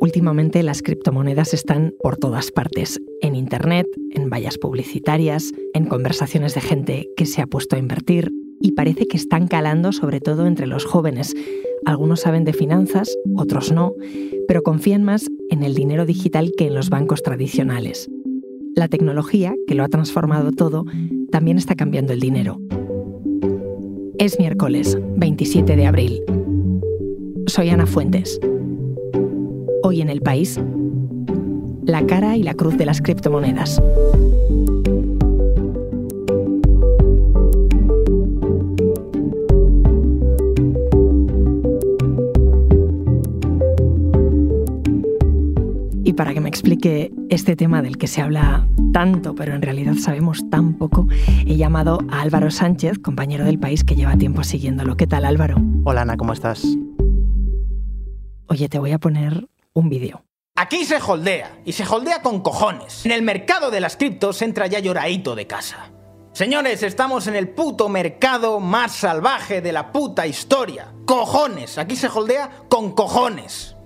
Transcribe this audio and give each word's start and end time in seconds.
Últimamente 0.00 0.62
las 0.62 0.80
criptomonedas 0.80 1.52
están 1.52 1.92
por 2.02 2.16
todas 2.16 2.50
partes, 2.50 2.98
en 3.20 3.34
Internet, 3.34 3.86
en 4.12 4.30
vallas 4.30 4.56
publicitarias, 4.56 5.52
en 5.74 5.84
conversaciones 5.84 6.54
de 6.54 6.62
gente 6.62 7.10
que 7.18 7.26
se 7.26 7.42
ha 7.42 7.46
puesto 7.46 7.76
a 7.76 7.78
invertir 7.78 8.32
y 8.62 8.72
parece 8.72 9.06
que 9.06 9.18
están 9.18 9.46
calando 9.46 9.92
sobre 9.92 10.20
todo 10.20 10.46
entre 10.46 10.66
los 10.66 10.86
jóvenes. 10.86 11.34
Algunos 11.84 12.20
saben 12.20 12.44
de 12.44 12.54
finanzas, 12.54 13.14
otros 13.36 13.72
no, 13.72 13.92
pero 14.48 14.62
confían 14.62 15.04
más 15.04 15.28
en 15.50 15.62
el 15.62 15.74
dinero 15.74 16.06
digital 16.06 16.52
que 16.56 16.66
en 16.66 16.74
los 16.74 16.88
bancos 16.88 17.22
tradicionales. 17.22 18.10
La 18.74 18.88
tecnología, 18.88 19.54
que 19.66 19.74
lo 19.74 19.84
ha 19.84 19.88
transformado 19.88 20.52
todo, 20.52 20.86
también 21.30 21.58
está 21.58 21.74
cambiando 21.74 22.14
el 22.14 22.20
dinero. 22.20 22.58
Es 24.18 24.38
miércoles, 24.38 24.98
27 25.16 25.76
de 25.76 25.86
abril. 25.86 26.22
Soy 27.46 27.68
Ana 27.68 27.84
Fuentes. 27.84 28.40
Hoy 29.82 30.02
en 30.02 30.10
el 30.10 30.20
país, 30.20 30.60
la 31.84 32.04
cara 32.06 32.36
y 32.36 32.42
la 32.42 32.54
cruz 32.54 32.76
de 32.76 32.84
las 32.84 33.00
criptomonedas. 33.00 33.80
Y 46.04 46.12
para 46.12 46.34
que 46.34 46.40
me 46.40 46.48
explique 46.48 47.12
este 47.30 47.56
tema 47.56 47.80
del 47.80 47.96
que 47.96 48.06
se 48.06 48.20
habla 48.20 48.66
tanto, 48.92 49.34
pero 49.34 49.54
en 49.54 49.62
realidad 49.62 49.94
sabemos 49.94 50.48
tan 50.50 50.74
poco, 50.74 51.08
he 51.46 51.56
llamado 51.56 52.00
a 52.10 52.20
Álvaro 52.20 52.50
Sánchez, 52.50 52.98
compañero 52.98 53.44
del 53.44 53.58
país 53.58 53.82
que 53.84 53.94
lleva 53.94 54.16
tiempo 54.16 54.44
siguiéndolo. 54.44 54.96
¿Qué 54.96 55.06
tal, 55.06 55.24
Álvaro? 55.24 55.56
Hola, 55.84 56.02
Ana, 56.02 56.16
¿cómo 56.16 56.32
estás? 56.32 56.76
Oye, 58.46 58.68
te 58.68 58.78
voy 58.78 58.90
a 58.90 58.98
poner 58.98 59.49
un 59.74 59.88
vídeo. 59.88 60.24
Aquí 60.56 60.84
se 60.84 60.96
holdea, 60.96 61.60
y 61.64 61.72
se 61.72 61.86
holdea 61.86 62.22
con 62.22 62.40
cojones. 62.40 63.06
En 63.06 63.12
el 63.12 63.22
mercado 63.22 63.70
de 63.70 63.80
las 63.80 63.96
criptos 63.96 64.42
entra 64.42 64.66
ya 64.66 64.78
lloradito 64.78 65.34
de 65.34 65.46
casa. 65.46 65.90
Señores, 66.32 66.82
estamos 66.82 67.26
en 67.26 67.36
el 67.36 67.48
puto 67.48 67.88
mercado 67.88 68.60
más 68.60 68.92
salvaje 68.92 69.60
de 69.60 69.72
la 69.72 69.90
puta 69.90 70.26
historia. 70.26 70.92
Cojones, 71.06 71.76
aquí 71.78 71.96
se 71.96 72.08
holdea 72.08 72.50
con 72.68 72.92
cojones. 72.92 73.76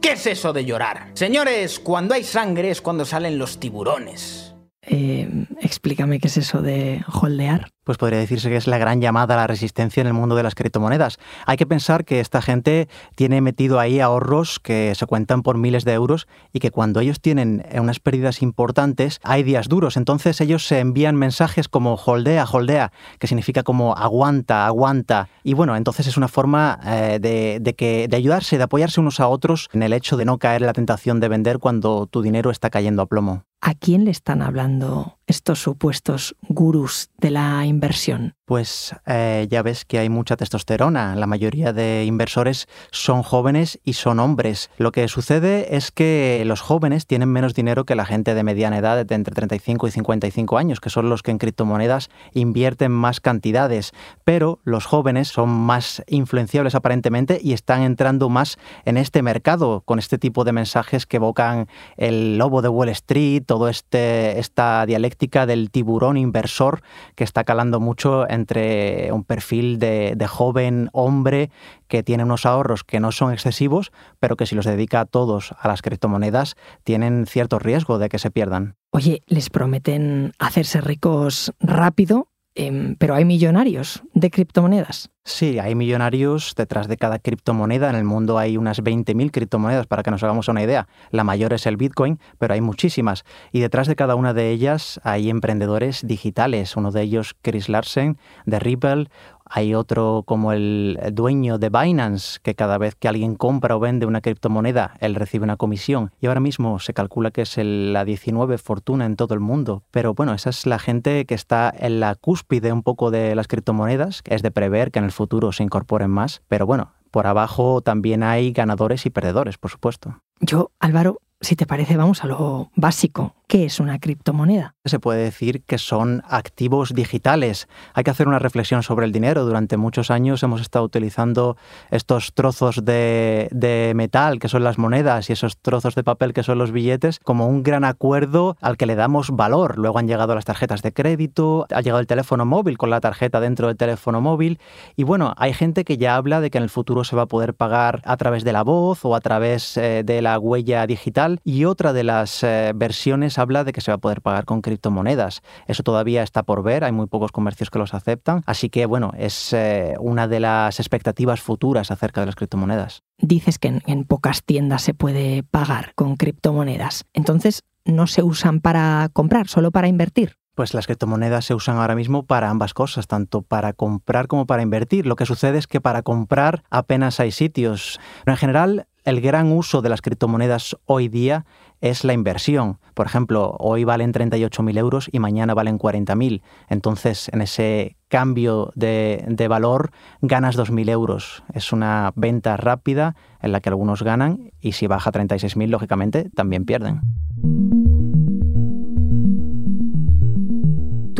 ¿Qué 0.00 0.12
es 0.12 0.26
eso 0.26 0.52
de 0.52 0.64
llorar? 0.64 1.10
Señores, 1.14 1.78
cuando 1.78 2.14
hay 2.14 2.24
sangre 2.24 2.70
es 2.70 2.80
cuando 2.80 3.04
salen 3.04 3.38
los 3.38 3.60
tiburones. 3.60 4.54
Eh, 4.82 5.28
explícame 5.60 6.18
qué 6.18 6.28
es 6.28 6.38
eso 6.38 6.60
de 6.60 7.04
holdear. 7.20 7.70
Pues 7.84 7.98
podría 7.98 8.20
decirse 8.20 8.48
que 8.48 8.56
es 8.56 8.66
la 8.66 8.78
gran 8.78 9.00
llamada 9.00 9.34
a 9.34 9.38
la 9.38 9.46
resistencia 9.46 10.00
en 10.00 10.06
el 10.06 10.12
mundo 10.12 10.36
de 10.36 10.42
las 10.42 10.54
criptomonedas. 10.54 11.18
Hay 11.46 11.56
que 11.56 11.66
pensar 11.66 12.04
que 12.04 12.20
esta 12.20 12.40
gente 12.40 12.88
tiene 13.16 13.40
metido 13.40 13.80
ahí 13.80 13.98
ahorros 13.98 14.60
que 14.60 14.94
se 14.94 15.06
cuentan 15.06 15.42
por 15.42 15.58
miles 15.58 15.84
de 15.84 15.92
euros 15.92 16.28
y 16.52 16.60
que 16.60 16.70
cuando 16.70 17.00
ellos 17.00 17.20
tienen 17.20 17.66
unas 17.74 17.98
pérdidas 17.98 18.42
importantes 18.42 19.18
hay 19.24 19.42
días 19.42 19.68
duros. 19.68 19.96
Entonces 19.96 20.40
ellos 20.40 20.66
se 20.66 20.78
envían 20.78 21.16
mensajes 21.16 21.68
como 21.68 21.94
holdea, 21.94 22.44
holdea, 22.44 22.92
que 23.18 23.26
significa 23.26 23.62
como 23.62 23.94
aguanta, 23.94 24.66
aguanta. 24.66 25.28
Y 25.42 25.54
bueno, 25.54 25.76
entonces 25.76 26.06
es 26.06 26.16
una 26.16 26.28
forma 26.28 26.78
eh, 26.84 27.18
de, 27.20 27.74
que, 27.74 28.06
de 28.08 28.16
ayudarse, 28.16 28.58
de 28.58 28.64
apoyarse 28.64 29.00
unos 29.00 29.20
a 29.20 29.28
otros 29.28 29.68
en 29.72 29.82
el 29.82 29.92
hecho 29.92 30.16
de 30.16 30.24
no 30.24 30.38
caer 30.38 30.62
en 30.62 30.66
la 30.66 30.72
tentación 30.72 31.20
de 31.20 31.28
vender 31.28 31.58
cuando 31.58 32.06
tu 32.06 32.22
dinero 32.22 32.50
está 32.50 32.70
cayendo 32.70 33.02
a 33.02 33.06
plomo. 33.06 33.44
¿A 33.64 33.74
quién 33.74 34.04
le 34.04 34.10
están 34.10 34.42
hablando 34.42 35.18
estos 35.28 35.62
supuestos 35.62 36.34
gurús 36.48 37.10
de 37.18 37.30
la 37.30 37.64
inversión? 37.72 38.36
Pues 38.52 38.94
eh, 39.06 39.46
ya 39.48 39.62
ves 39.62 39.86
que 39.86 39.98
hay 39.98 40.10
mucha 40.10 40.36
testosterona. 40.36 41.16
La 41.16 41.26
mayoría 41.26 41.72
de 41.72 42.04
inversores 42.04 42.68
son 42.90 43.22
jóvenes 43.22 43.80
y 43.82 43.94
son 43.94 44.20
hombres. 44.20 44.68
Lo 44.76 44.92
que 44.92 45.08
sucede 45.08 45.74
es 45.74 45.90
que 45.90 46.42
los 46.44 46.60
jóvenes 46.60 47.06
tienen 47.06 47.30
menos 47.30 47.54
dinero 47.54 47.86
que 47.86 47.94
la 47.94 48.04
gente 48.04 48.34
de 48.34 48.42
mediana 48.42 48.76
edad 48.76 49.06
de 49.06 49.14
entre 49.14 49.34
35 49.34 49.88
y 49.88 49.90
55 49.90 50.58
años, 50.58 50.80
que 50.80 50.90
son 50.90 51.08
los 51.08 51.22
que 51.22 51.30
en 51.30 51.38
criptomonedas 51.38 52.10
invierten 52.34 52.92
más 52.92 53.20
cantidades. 53.20 53.92
Pero 54.22 54.58
los 54.64 54.84
jóvenes 54.84 55.28
son 55.28 55.48
más 55.48 56.02
influenciables 56.06 56.74
aparentemente 56.74 57.40
y 57.42 57.54
están 57.54 57.80
entrando 57.80 58.28
más 58.28 58.58
en 58.84 58.98
este 58.98 59.22
mercado 59.22 59.80
con 59.86 59.98
este 59.98 60.18
tipo 60.18 60.44
de 60.44 60.52
mensajes 60.52 61.06
que 61.06 61.16
evocan 61.16 61.68
el 61.96 62.36
lobo 62.36 62.60
de 62.60 62.68
Wall 62.68 62.90
Street, 62.90 63.44
todo 63.46 63.70
este 63.70 64.38
esta 64.38 64.84
dialéctica 64.84 65.46
del 65.46 65.70
tiburón 65.70 66.18
inversor 66.18 66.82
que 67.14 67.24
está 67.24 67.44
calando 67.44 67.80
mucho 67.80 68.28
en 68.28 68.41
entre 68.42 69.12
un 69.12 69.24
perfil 69.24 69.78
de, 69.78 70.26
joven 70.28 70.88
hombre 70.92 71.50
que 71.88 72.02
tiene 72.02 72.24
unos 72.24 72.46
ahorros 72.46 72.84
que 72.84 73.00
no 73.00 73.12
son 73.12 73.32
excesivos, 73.32 73.92
pero 74.18 74.36
que 74.36 74.46
si 74.46 74.54
los 74.54 74.66
dedica 74.66 75.04
todos 75.04 75.54
a 75.58 75.68
las 75.68 75.82
criptomonedas, 75.82 76.56
tienen 76.84 77.26
cierto 77.26 77.58
riesgo 77.58 77.98
de 77.98 78.08
que 78.08 78.18
se 78.18 78.30
pierdan. 78.30 78.76
Oye, 78.90 79.22
les 79.26 79.50
prometen 79.50 80.32
hacerse 80.38 80.80
ricos 80.80 81.52
rápido 81.60 82.31
Em, 82.54 82.96
pero 82.96 83.14
hay 83.14 83.24
millonarios 83.24 84.02
de 84.12 84.30
criptomonedas. 84.30 85.10
Sí, 85.24 85.58
hay 85.58 85.74
millonarios 85.74 86.54
detrás 86.56 86.86
de 86.86 86.98
cada 86.98 87.18
criptomoneda. 87.18 87.88
En 87.88 87.96
el 87.96 88.04
mundo 88.04 88.38
hay 88.38 88.56
unas 88.56 88.82
20.000 88.82 89.30
criptomonedas 89.30 89.86
para 89.86 90.02
que 90.02 90.10
nos 90.10 90.22
hagamos 90.22 90.48
una 90.48 90.62
idea. 90.62 90.86
La 91.10 91.24
mayor 91.24 91.54
es 91.54 91.64
el 91.66 91.76
Bitcoin, 91.76 92.18
pero 92.38 92.52
hay 92.52 92.60
muchísimas. 92.60 93.24
Y 93.52 93.60
detrás 93.60 93.86
de 93.86 93.96
cada 93.96 94.16
una 94.16 94.34
de 94.34 94.50
ellas 94.50 95.00
hay 95.02 95.30
emprendedores 95.30 96.06
digitales. 96.06 96.76
Uno 96.76 96.90
de 96.90 97.02
ellos, 97.02 97.34
Chris 97.40 97.68
Larsen, 97.70 98.18
de 98.44 98.58
Ripple, 98.58 99.08
hay 99.54 99.74
otro 99.74 100.22
como 100.24 100.52
el 100.52 100.98
dueño 101.12 101.58
de 101.58 101.68
Binance, 101.68 102.40
que 102.42 102.54
cada 102.54 102.78
vez 102.78 102.94
que 102.94 103.06
alguien 103.06 103.34
compra 103.34 103.76
o 103.76 103.80
vende 103.80 104.06
una 104.06 104.22
criptomoneda, 104.22 104.96
él 105.00 105.14
recibe 105.14 105.44
una 105.44 105.58
comisión. 105.58 106.10
Y 106.20 106.26
ahora 106.26 106.40
mismo 106.40 106.78
se 106.78 106.94
calcula 106.94 107.30
que 107.30 107.42
es 107.42 107.58
la 107.58 108.06
19 108.06 108.56
fortuna 108.56 109.04
en 109.04 109.16
todo 109.16 109.34
el 109.34 109.40
mundo. 109.40 109.82
Pero 109.90 110.14
bueno, 110.14 110.32
esa 110.32 110.48
es 110.48 110.64
la 110.64 110.78
gente 110.78 111.26
que 111.26 111.34
está 111.34 111.70
en 111.76 112.00
la 112.00 112.14
cúspide 112.14 112.72
un 112.72 112.82
poco 112.82 113.10
de 113.10 113.34
las 113.34 113.46
criptomonedas, 113.46 114.22
es 114.24 114.40
de 114.40 114.50
prever 114.50 114.90
que 114.90 115.00
en 115.00 115.04
el 115.04 115.12
futuro 115.12 115.52
se 115.52 115.62
incorporen 115.62 116.10
más. 116.10 116.42
Pero 116.48 116.64
bueno, 116.64 116.92
por 117.10 117.26
abajo 117.26 117.82
también 117.82 118.22
hay 118.22 118.52
ganadores 118.52 119.04
y 119.04 119.10
perdedores, 119.10 119.58
por 119.58 119.70
supuesto. 119.70 120.22
Yo, 120.40 120.70
Álvaro, 120.80 121.20
si 121.42 121.56
te 121.56 121.66
parece, 121.66 121.96
vamos 121.96 122.22
a 122.22 122.28
lo 122.28 122.70
básico. 122.76 123.34
¿Qué 123.48 123.66
es 123.66 123.80
una 123.80 123.98
criptomoneda? 123.98 124.74
Se 124.86 124.98
puede 124.98 125.24
decir 125.24 125.62
que 125.64 125.76
son 125.76 126.22
activos 126.26 126.94
digitales. 126.94 127.68
Hay 127.92 128.02
que 128.02 128.10
hacer 128.10 128.26
una 128.26 128.38
reflexión 128.38 128.82
sobre 128.82 129.04
el 129.04 129.12
dinero. 129.12 129.44
Durante 129.44 129.76
muchos 129.76 130.10
años 130.10 130.42
hemos 130.42 130.62
estado 130.62 130.86
utilizando 130.86 131.58
estos 131.90 132.32
trozos 132.32 132.82
de, 132.82 133.92
metal, 133.94 134.38
que 134.38 134.48
son 134.48 134.64
las 134.64 134.78
monedas, 134.78 135.28
y 135.28 135.34
esos 135.34 135.58
trozos 135.58 135.94
de 135.94 136.02
papel, 136.02 136.32
que 136.32 136.42
son 136.42 136.56
los 136.56 136.72
billetes, 136.72 137.18
como 137.18 137.46
un 137.46 137.62
gran 137.62 137.84
acuerdo 137.84 138.56
al 138.62 138.78
que 138.78 138.86
le 138.86 138.94
damos 138.94 139.30
valor. 139.30 139.76
Luego 139.76 139.98
han 139.98 140.08
llegado 140.08 140.34
las 140.34 140.46
tarjetas 140.46 140.80
de 140.80 140.94
crédito, 140.94 141.66
ha 141.70 141.82
llegado 141.82 142.00
el 142.00 142.06
teléfono 142.06 142.46
móvil 142.46 142.78
con 142.78 142.88
la 142.88 143.00
tarjeta 143.00 143.38
dentro 143.40 143.66
del 143.66 143.76
teléfono 143.76 144.22
móvil. 144.22 144.60
Y 144.96 145.02
bueno, 145.02 145.34
hay 145.36 145.52
gente 145.52 145.84
que 145.84 145.98
ya 145.98 146.16
habla 146.16 146.40
de 146.40 146.50
que 146.50 146.56
en 146.56 146.64
el 146.64 146.70
futuro 146.70 147.04
se 147.04 147.16
va 147.16 147.22
a 147.22 147.26
poder 147.26 147.52
pagar 147.52 148.00
a 148.06 148.16
través 148.16 148.44
de 148.44 148.52
la 148.54 148.62
voz 148.62 149.04
o 149.04 149.14
a 149.14 149.20
través 149.20 149.76
eh, 149.76 150.04
de 150.06 150.22
la 150.22 150.38
huella 150.38 150.86
digital. 150.86 151.31
Y 151.44 151.64
otra 151.64 151.92
de 151.92 152.04
las 152.04 152.42
eh, 152.42 152.72
versiones 152.74 153.38
habla 153.38 153.64
de 153.64 153.72
que 153.72 153.80
se 153.80 153.90
va 153.90 153.96
a 153.96 153.98
poder 153.98 154.22
pagar 154.22 154.44
con 154.44 154.62
criptomonedas. 154.62 155.42
Eso 155.66 155.82
todavía 155.82 156.22
está 156.22 156.42
por 156.42 156.62
ver, 156.62 156.84
hay 156.84 156.92
muy 156.92 157.06
pocos 157.06 157.32
comercios 157.32 157.70
que 157.70 157.78
los 157.78 157.94
aceptan, 157.94 158.42
así 158.46 158.68
que 158.68 158.86
bueno, 158.86 159.12
es 159.16 159.52
eh, 159.52 159.94
una 160.00 160.28
de 160.28 160.40
las 160.40 160.80
expectativas 160.80 161.40
futuras 161.40 161.90
acerca 161.90 162.20
de 162.20 162.26
las 162.26 162.36
criptomonedas. 162.36 163.02
Dices 163.18 163.58
que 163.58 163.68
en, 163.68 163.82
en 163.86 164.04
pocas 164.04 164.42
tiendas 164.42 164.82
se 164.82 164.94
puede 164.94 165.42
pagar 165.42 165.92
con 165.94 166.16
criptomonedas, 166.16 167.04
entonces 167.12 167.62
no 167.84 168.06
se 168.06 168.22
usan 168.22 168.60
para 168.60 169.08
comprar, 169.12 169.48
solo 169.48 169.70
para 169.70 169.88
invertir. 169.88 170.36
Pues 170.54 170.74
las 170.74 170.86
criptomonedas 170.86 171.46
se 171.46 171.54
usan 171.54 171.78
ahora 171.78 171.94
mismo 171.94 172.24
para 172.24 172.50
ambas 172.50 172.74
cosas, 172.74 173.06
tanto 173.06 173.40
para 173.40 173.72
comprar 173.72 174.26
como 174.26 174.46
para 174.46 174.62
invertir. 174.62 175.06
Lo 175.06 175.16
que 175.16 175.24
sucede 175.24 175.56
es 175.56 175.66
que 175.66 175.80
para 175.80 176.02
comprar 176.02 176.62
apenas 176.68 177.20
hay 177.20 177.30
sitios. 177.30 177.98
Pero 178.24 178.34
en 178.34 178.38
general, 178.38 178.86
el 179.04 179.22
gran 179.22 179.50
uso 179.50 179.80
de 179.80 179.88
las 179.88 180.02
criptomonedas 180.02 180.76
hoy 180.84 181.08
día 181.08 181.46
es 181.80 182.04
la 182.04 182.12
inversión. 182.12 182.78
Por 182.92 183.06
ejemplo, 183.06 183.56
hoy 183.58 183.84
valen 183.84 184.12
38.000 184.12 184.78
euros 184.78 185.08
y 185.10 185.18
mañana 185.20 185.54
valen 185.54 185.78
40.000. 185.78 186.42
Entonces, 186.68 187.30
en 187.32 187.40
ese 187.40 187.96
cambio 188.08 188.72
de, 188.74 189.24
de 189.26 189.48
valor 189.48 189.90
ganas 190.20 190.58
2.000 190.58 190.90
euros. 190.90 191.42
Es 191.54 191.72
una 191.72 192.12
venta 192.14 192.58
rápida 192.58 193.16
en 193.40 193.52
la 193.52 193.60
que 193.60 193.70
algunos 193.70 194.02
ganan 194.02 194.52
y 194.60 194.72
si 194.72 194.86
baja 194.86 195.08
a 195.08 195.12
36.000, 195.14 195.68
lógicamente, 195.68 196.30
también 196.34 196.66
pierden. 196.66 197.00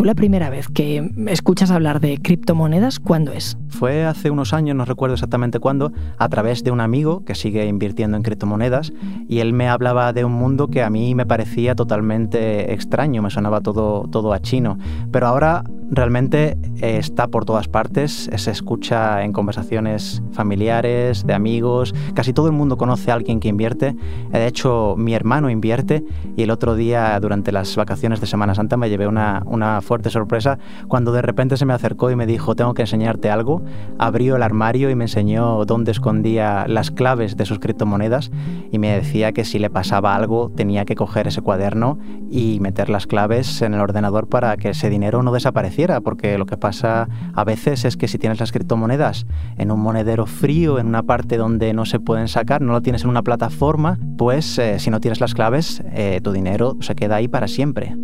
¿Tú 0.03 0.07
la 0.07 0.17
primera 0.17 0.51
vez 0.51 0.67
que 0.67 1.13
escuchas 1.29 1.71
hablar 1.71 2.01
de 2.01 2.19
criptomonedas, 2.19 2.99
cuándo 2.99 3.31
es? 3.31 3.57
Fue 3.69 4.05
hace 4.05 4.31
unos 4.31 4.53
años, 4.53 4.75
no 4.75 4.85
recuerdo 4.85 5.15
exactamente 5.15 5.61
cuándo, 5.61 5.93
a 6.19 6.29
través 6.29 6.65
de 6.65 6.73
un 6.73 6.81
amigo 6.81 7.25
que 7.25 7.37
sigue 7.37 7.67
invirtiendo 7.67 8.17
en 8.17 8.25
criptomonedas 8.25 8.93
y 9.29 9.39
él 9.39 9.53
me 9.53 9.69
hablaba 9.69 10.13
de 10.13 10.25
un 10.25 10.33
mundo 10.33 10.67
que 10.67 10.83
a 10.83 10.91
mí 10.91 11.15
me 11.15 11.25
parecía 11.25 11.77
totalmente 11.77 12.73
extraño, 12.73 13.23
me 13.23 13.31
sonaba 13.31 13.61
todo, 13.61 14.09
todo 14.11 14.33
a 14.33 14.41
chino. 14.41 14.77
Pero 15.13 15.29
ahora 15.29 15.63
realmente 15.89 16.57
eh, 16.81 16.97
está 16.99 17.29
por 17.29 17.45
todas 17.45 17.69
partes, 17.69 18.29
se 18.35 18.51
escucha 18.51 19.23
en 19.23 19.33
conversaciones 19.33 20.23
familiares, 20.33 21.25
de 21.25 21.35
amigos, 21.35 21.95
casi 22.15 22.33
todo 22.33 22.47
el 22.47 22.55
mundo 22.55 22.77
conoce 22.77 23.11
a 23.13 23.15
alguien 23.15 23.39
que 23.39 23.49
invierte. 23.49 23.95
De 24.33 24.47
hecho, 24.47 24.97
mi 24.97 25.15
hermano 25.15 25.49
invierte 25.49 26.03
y 26.37 26.43
el 26.43 26.51
otro 26.51 26.75
día, 26.75 27.19
durante 27.21 27.53
las 27.53 27.77
vacaciones 27.77 28.21
de 28.21 28.27
Semana 28.27 28.55
Santa, 28.55 28.77
me 28.77 28.89
llevé 28.89 29.07
una, 29.07 29.43
una 29.47 29.81
fuerte 29.93 30.09
sorpresa 30.09 30.59
cuando 30.89 31.13
de 31.13 31.21
repente 31.21 31.59
se 31.59 31.67
me 31.67 31.75
acercó 31.75 32.11
y 32.11 32.17
me 32.17 32.25
dijo, 32.25 32.57
tengo 32.57 32.73
que 32.73 32.81
enseñarte 32.81 33.31
algo. 33.31 33.63
Abrió 33.99 34.37
el 34.37 34.43
armario 34.43 34.89
y 34.89 34.95
me 34.95 35.05
enseñó 35.05 35.67
dónde 35.67 35.91
escondía 35.91 36.65
las 36.67 36.91
claves 36.91 37.37
de 37.37 37.45
sus 37.45 37.59
criptomonedas 37.59 38.31
y 38.71 38.79
me 38.79 38.93
decía 38.93 39.33
que 39.33 39.45
si 39.45 39.59
le 39.59 39.69
pasaba 39.69 40.15
algo 40.15 40.51
tenía 40.57 40.87
que 40.87 40.95
coger 40.95 41.27
ese 41.27 41.43
cuaderno 41.43 41.99
y 42.31 42.59
meter 42.61 42.89
las 42.89 43.07
claves 43.07 43.61
en 43.61 43.75
el 43.75 43.81
ordenador 43.81 44.31
para 44.31 44.57
que 44.57 44.71
ese 44.71 44.89
dinero 44.89 45.23
no 45.23 45.31
desapareciera, 45.31 46.01
porque 46.01 46.39
lo 46.39 46.47
que 46.47 46.57
pasa 46.57 47.07
a 47.35 47.45
veces 47.45 47.85
es 47.85 47.99
que 47.99 48.09
si 48.09 48.17
tienes 48.17 48.41
las 48.41 48.51
criptomonedas 48.51 49.27
en 49.59 49.71
un 49.71 49.81
monedero 49.81 50.25
frío, 50.25 50.79
en 50.79 50.87
una 50.87 51.03
parte 51.03 51.37
donde 51.37 51.75
no 51.75 51.85
se 51.85 52.01
pueden 52.01 52.29
sacar, 52.29 52.63
no 52.63 52.73
lo 52.73 52.81
tienes 52.81 53.05
en 53.05 53.11
una 53.11 53.21
plataforma, 53.21 53.99
pues 54.17 54.59
eh, 54.59 54.79
si 54.79 54.89
no 54.89 55.01
tienes 55.01 55.21
las 55.21 55.35
claves, 55.35 55.83
eh, 55.93 56.23
tu 56.25 56.33
dinero 56.33 56.79
se 56.81 56.95
queda 56.95 57.17
ahí 57.17 57.29
para 57.29 57.47
siempre. 57.47 57.95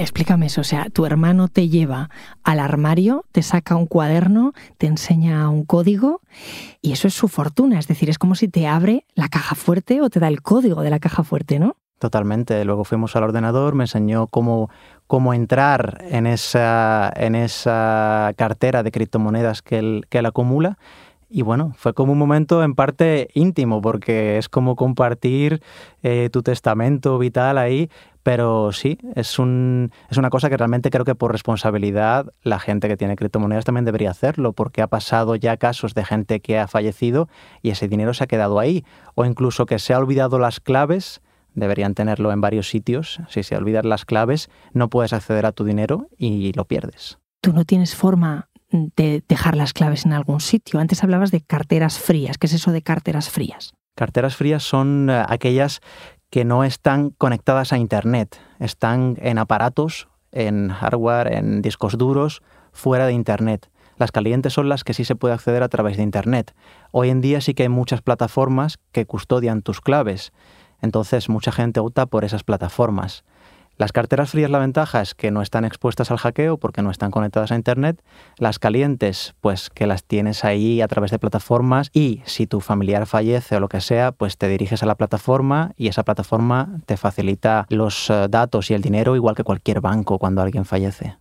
Explícame 0.00 0.46
eso, 0.46 0.62
o 0.62 0.64
sea, 0.64 0.86
tu 0.88 1.04
hermano 1.04 1.48
te 1.48 1.68
lleva 1.68 2.08
al 2.42 2.58
armario, 2.58 3.26
te 3.32 3.42
saca 3.42 3.76
un 3.76 3.84
cuaderno, 3.84 4.54
te 4.78 4.86
enseña 4.86 5.50
un 5.50 5.66
código 5.66 6.22
y 6.80 6.92
eso 6.92 7.06
es 7.06 7.12
su 7.12 7.28
fortuna, 7.28 7.78
es 7.78 7.86
decir, 7.86 8.08
es 8.08 8.16
como 8.16 8.34
si 8.34 8.48
te 8.48 8.66
abre 8.66 9.04
la 9.14 9.28
caja 9.28 9.54
fuerte 9.54 10.00
o 10.00 10.08
te 10.08 10.18
da 10.18 10.28
el 10.28 10.40
código 10.40 10.80
de 10.80 10.88
la 10.88 11.00
caja 11.00 11.22
fuerte, 11.22 11.58
¿no? 11.58 11.76
Totalmente. 11.98 12.64
Luego 12.64 12.84
fuimos 12.84 13.14
al 13.14 13.24
ordenador, 13.24 13.74
me 13.74 13.84
enseñó 13.84 14.26
cómo, 14.26 14.70
cómo 15.06 15.34
entrar 15.34 16.02
en 16.08 16.26
esa, 16.26 17.12
en 17.14 17.34
esa 17.34 18.32
cartera 18.38 18.82
de 18.82 18.92
criptomonedas 18.92 19.60
que 19.60 19.80
él, 19.80 20.06
que 20.08 20.20
él 20.20 20.24
acumula. 20.24 20.78
Y 21.32 21.42
bueno, 21.42 21.74
fue 21.76 21.94
como 21.94 22.12
un 22.12 22.18
momento 22.18 22.64
en 22.64 22.74
parte 22.74 23.28
íntimo, 23.34 23.80
porque 23.80 24.36
es 24.36 24.48
como 24.48 24.74
compartir 24.74 25.62
eh, 26.02 26.28
tu 26.32 26.42
testamento 26.42 27.18
vital 27.18 27.56
ahí. 27.56 27.88
Pero 28.22 28.72
sí, 28.72 28.98
es, 29.14 29.38
un, 29.38 29.90
es 30.10 30.18
una 30.18 30.30
cosa 30.30 30.50
que 30.50 30.56
realmente 30.56 30.90
creo 30.90 31.04
que 31.04 31.14
por 31.14 31.32
responsabilidad 31.32 32.32
la 32.42 32.58
gente 32.58 32.88
que 32.88 32.96
tiene 32.96 33.16
criptomonedas 33.16 33.64
también 33.64 33.84
debería 33.84 34.10
hacerlo, 34.10 34.52
porque 34.52 34.82
ha 34.82 34.86
pasado 34.86 35.36
ya 35.36 35.56
casos 35.56 35.94
de 35.94 36.04
gente 36.04 36.40
que 36.40 36.58
ha 36.58 36.68
fallecido 36.68 37.28
y 37.62 37.70
ese 37.70 37.88
dinero 37.88 38.12
se 38.12 38.24
ha 38.24 38.26
quedado 38.26 38.58
ahí. 38.58 38.84
O 39.14 39.24
incluso 39.24 39.66
que 39.66 39.78
se 39.78 39.94
ha 39.94 39.98
olvidado 39.98 40.38
las 40.38 40.60
claves 40.60 41.22
deberían 41.54 41.94
tenerlo 41.94 42.32
en 42.32 42.40
varios 42.40 42.68
sitios. 42.68 43.20
Si 43.28 43.42
se 43.42 43.56
olvidan 43.56 43.88
las 43.88 44.04
claves, 44.04 44.50
no 44.72 44.88
puedes 44.88 45.12
acceder 45.12 45.46
a 45.46 45.52
tu 45.52 45.64
dinero 45.64 46.08
y 46.16 46.52
lo 46.52 46.66
pierdes. 46.66 47.18
Tú 47.40 47.52
no 47.52 47.64
tienes 47.64 47.96
forma 47.96 48.48
de 48.70 49.24
dejar 49.28 49.56
las 49.56 49.72
claves 49.72 50.06
en 50.06 50.12
algún 50.12 50.40
sitio. 50.40 50.78
Antes 50.78 51.02
hablabas 51.02 51.30
de 51.30 51.40
carteras 51.40 51.98
frías. 51.98 52.38
¿Qué 52.38 52.46
es 52.46 52.52
eso 52.52 52.72
de 52.72 52.82
carteras 52.82 53.30
frías? 53.30 53.72
Carteras 53.96 54.36
frías 54.36 54.62
son 54.62 55.10
eh, 55.10 55.24
aquellas 55.28 55.80
que 56.30 56.44
no 56.44 56.64
están 56.64 57.10
conectadas 57.10 57.72
a 57.72 57.78
Internet, 57.78 58.40
están 58.58 59.16
en 59.20 59.38
aparatos, 59.38 60.08
en 60.32 60.70
hardware, 60.70 61.32
en 61.32 61.62
discos 61.62 61.98
duros, 61.98 62.42
fuera 62.72 63.06
de 63.06 63.12
Internet. 63.12 63.68
Las 63.96 64.12
calientes 64.12 64.52
son 64.52 64.68
las 64.68 64.84
que 64.84 64.94
sí 64.94 65.04
se 65.04 65.16
puede 65.16 65.34
acceder 65.34 65.62
a 65.62 65.68
través 65.68 65.96
de 65.96 66.02
Internet. 66.02 66.54
Hoy 66.92 67.10
en 67.10 67.20
día 67.20 67.40
sí 67.40 67.52
que 67.52 67.64
hay 67.64 67.68
muchas 67.68 68.00
plataformas 68.00 68.78
que 68.92 69.04
custodian 69.06 69.62
tus 69.62 69.80
claves 69.80 70.32
entonces 70.82 71.28
mucha 71.28 71.52
gente 71.52 71.80
opta 71.80 72.06
por 72.06 72.24
esas 72.24 72.44
plataformas. 72.44 73.24
Las 73.80 73.92
carteras 73.92 74.32
frías 74.32 74.50
la 74.50 74.58
ventaja 74.58 75.00
es 75.00 75.14
que 75.14 75.30
no 75.30 75.40
están 75.40 75.64
expuestas 75.64 76.10
al 76.10 76.18
hackeo 76.18 76.58
porque 76.58 76.82
no 76.82 76.90
están 76.90 77.10
conectadas 77.10 77.50
a 77.50 77.54
Internet. 77.54 78.02
Las 78.36 78.58
calientes, 78.58 79.34
pues 79.40 79.70
que 79.70 79.86
las 79.86 80.04
tienes 80.04 80.44
ahí 80.44 80.82
a 80.82 80.86
través 80.86 81.10
de 81.10 81.18
plataformas 81.18 81.88
y 81.94 82.20
si 82.26 82.46
tu 82.46 82.60
familiar 82.60 83.06
fallece 83.06 83.56
o 83.56 83.60
lo 83.60 83.70
que 83.70 83.80
sea, 83.80 84.12
pues 84.12 84.36
te 84.36 84.48
diriges 84.48 84.82
a 84.82 84.86
la 84.86 84.96
plataforma 84.96 85.72
y 85.78 85.88
esa 85.88 86.02
plataforma 86.02 86.68
te 86.84 86.98
facilita 86.98 87.64
los 87.70 88.10
eh, 88.10 88.26
datos 88.28 88.70
y 88.70 88.74
el 88.74 88.82
dinero 88.82 89.16
igual 89.16 89.34
que 89.34 89.44
cualquier 89.44 89.80
banco 89.80 90.18
cuando 90.18 90.42
alguien 90.42 90.66
fallece. 90.66 91.16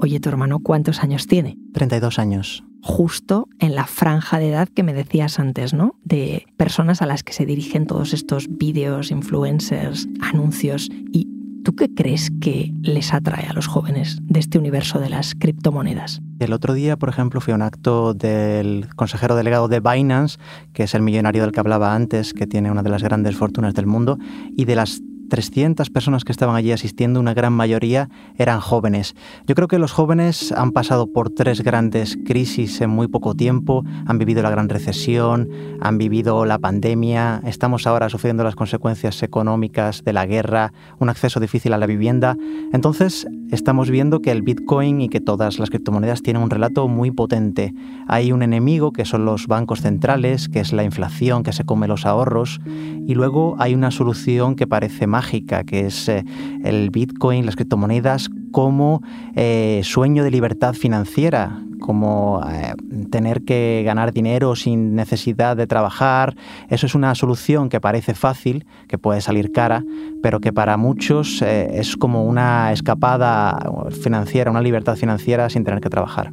Oye, 0.00 0.20
tu 0.20 0.28
hermano, 0.28 0.60
¿cuántos 0.60 1.00
años 1.00 1.26
tiene? 1.26 1.56
32 1.72 2.18
años 2.18 2.64
justo 2.84 3.48
en 3.60 3.74
la 3.74 3.86
franja 3.86 4.38
de 4.38 4.50
edad 4.50 4.68
que 4.68 4.82
me 4.82 4.92
decías 4.92 5.38
antes, 5.38 5.72
¿no? 5.72 5.96
De 6.04 6.46
personas 6.58 7.00
a 7.00 7.06
las 7.06 7.22
que 7.22 7.32
se 7.32 7.46
dirigen 7.46 7.86
todos 7.86 8.12
estos 8.12 8.46
vídeos, 8.46 9.10
influencers, 9.10 10.06
anuncios. 10.20 10.90
¿Y 11.10 11.26
tú 11.64 11.74
qué 11.74 11.88
crees 11.94 12.30
que 12.42 12.74
les 12.82 13.14
atrae 13.14 13.46
a 13.46 13.54
los 13.54 13.68
jóvenes 13.68 14.18
de 14.22 14.38
este 14.38 14.58
universo 14.58 15.00
de 15.00 15.08
las 15.08 15.34
criptomonedas? 15.34 16.20
El 16.40 16.52
otro 16.52 16.74
día, 16.74 16.98
por 16.98 17.08
ejemplo, 17.08 17.40
fue 17.40 17.54
un 17.54 17.62
acto 17.62 18.12
del 18.12 18.86
consejero 18.96 19.34
delegado 19.34 19.68
de 19.68 19.80
Binance, 19.80 20.38
que 20.74 20.82
es 20.82 20.94
el 20.94 21.00
millonario 21.00 21.40
del 21.40 21.52
que 21.52 21.60
hablaba 21.60 21.94
antes, 21.94 22.34
que 22.34 22.46
tiene 22.46 22.70
una 22.70 22.82
de 22.82 22.90
las 22.90 23.02
grandes 23.02 23.34
fortunas 23.34 23.72
del 23.72 23.86
mundo, 23.86 24.18
y 24.54 24.66
de 24.66 24.76
las 24.76 25.00
300 25.34 25.90
personas 25.90 26.22
que 26.22 26.30
estaban 26.30 26.54
allí 26.54 26.70
asistiendo, 26.70 27.18
una 27.18 27.34
gran 27.34 27.52
mayoría 27.52 28.08
eran 28.38 28.60
jóvenes. 28.60 29.16
Yo 29.48 29.56
creo 29.56 29.66
que 29.66 29.80
los 29.80 29.90
jóvenes 29.90 30.52
han 30.52 30.70
pasado 30.70 31.08
por 31.08 31.28
tres 31.28 31.64
grandes 31.64 32.16
crisis 32.24 32.80
en 32.80 32.90
muy 32.90 33.08
poco 33.08 33.34
tiempo, 33.34 33.82
han 34.06 34.18
vivido 34.18 34.42
la 34.42 34.50
gran 34.50 34.68
recesión, 34.68 35.48
han 35.80 35.98
vivido 35.98 36.44
la 36.44 36.60
pandemia, 36.60 37.42
estamos 37.46 37.88
ahora 37.88 38.08
sufriendo 38.10 38.44
las 38.44 38.54
consecuencias 38.54 39.24
económicas 39.24 40.04
de 40.04 40.12
la 40.12 40.24
guerra, 40.24 40.72
un 41.00 41.08
acceso 41.08 41.40
difícil 41.40 41.72
a 41.72 41.78
la 41.78 41.86
vivienda. 41.86 42.36
Entonces, 42.72 43.26
estamos 43.50 43.90
viendo 43.90 44.20
que 44.20 44.30
el 44.30 44.42
Bitcoin 44.42 45.00
y 45.00 45.08
que 45.08 45.20
todas 45.20 45.58
las 45.58 45.70
criptomonedas 45.70 46.22
tienen 46.22 46.44
un 46.44 46.50
relato 46.50 46.86
muy 46.86 47.10
potente. 47.10 47.74
Hay 48.06 48.30
un 48.30 48.44
enemigo 48.44 48.92
que 48.92 49.04
son 49.04 49.24
los 49.24 49.48
bancos 49.48 49.80
centrales, 49.80 50.48
que 50.48 50.60
es 50.60 50.72
la 50.72 50.84
inflación 50.84 51.42
que 51.42 51.52
se 51.52 51.64
come 51.64 51.88
los 51.88 52.06
ahorros, 52.06 52.60
y 52.66 53.14
luego 53.14 53.56
hay 53.58 53.74
una 53.74 53.90
solución 53.90 54.54
que 54.54 54.68
parece 54.68 55.06
mágica, 55.06 55.23
que 55.66 55.86
es 55.86 56.08
eh, 56.08 56.24
el 56.64 56.90
Bitcoin, 56.90 57.46
las 57.46 57.56
criptomonedas, 57.56 58.30
como 58.52 59.02
eh, 59.34 59.80
sueño 59.84 60.22
de 60.22 60.30
libertad 60.30 60.74
financiera, 60.74 61.58
como 61.80 62.42
eh, 62.50 62.74
tener 63.10 63.42
que 63.42 63.82
ganar 63.84 64.12
dinero 64.12 64.54
sin 64.54 64.94
necesidad 64.94 65.56
de 65.56 65.66
trabajar. 65.66 66.34
Eso 66.68 66.86
es 66.86 66.94
una 66.94 67.14
solución 67.14 67.68
que 67.68 67.80
parece 67.80 68.14
fácil, 68.14 68.66
que 68.88 68.98
puede 68.98 69.20
salir 69.20 69.50
cara, 69.52 69.82
pero 70.22 70.40
que 70.40 70.52
para 70.52 70.76
muchos 70.76 71.42
es 71.42 71.96
como 71.96 72.24
una 72.24 72.72
escapada 72.72 73.58
financiera, 74.02 74.50
una 74.50 74.62
libertad 74.62 74.96
financiera 74.96 75.50
sin 75.50 75.64
tener 75.64 75.80
que 75.80 75.90
trabajar. 75.90 76.30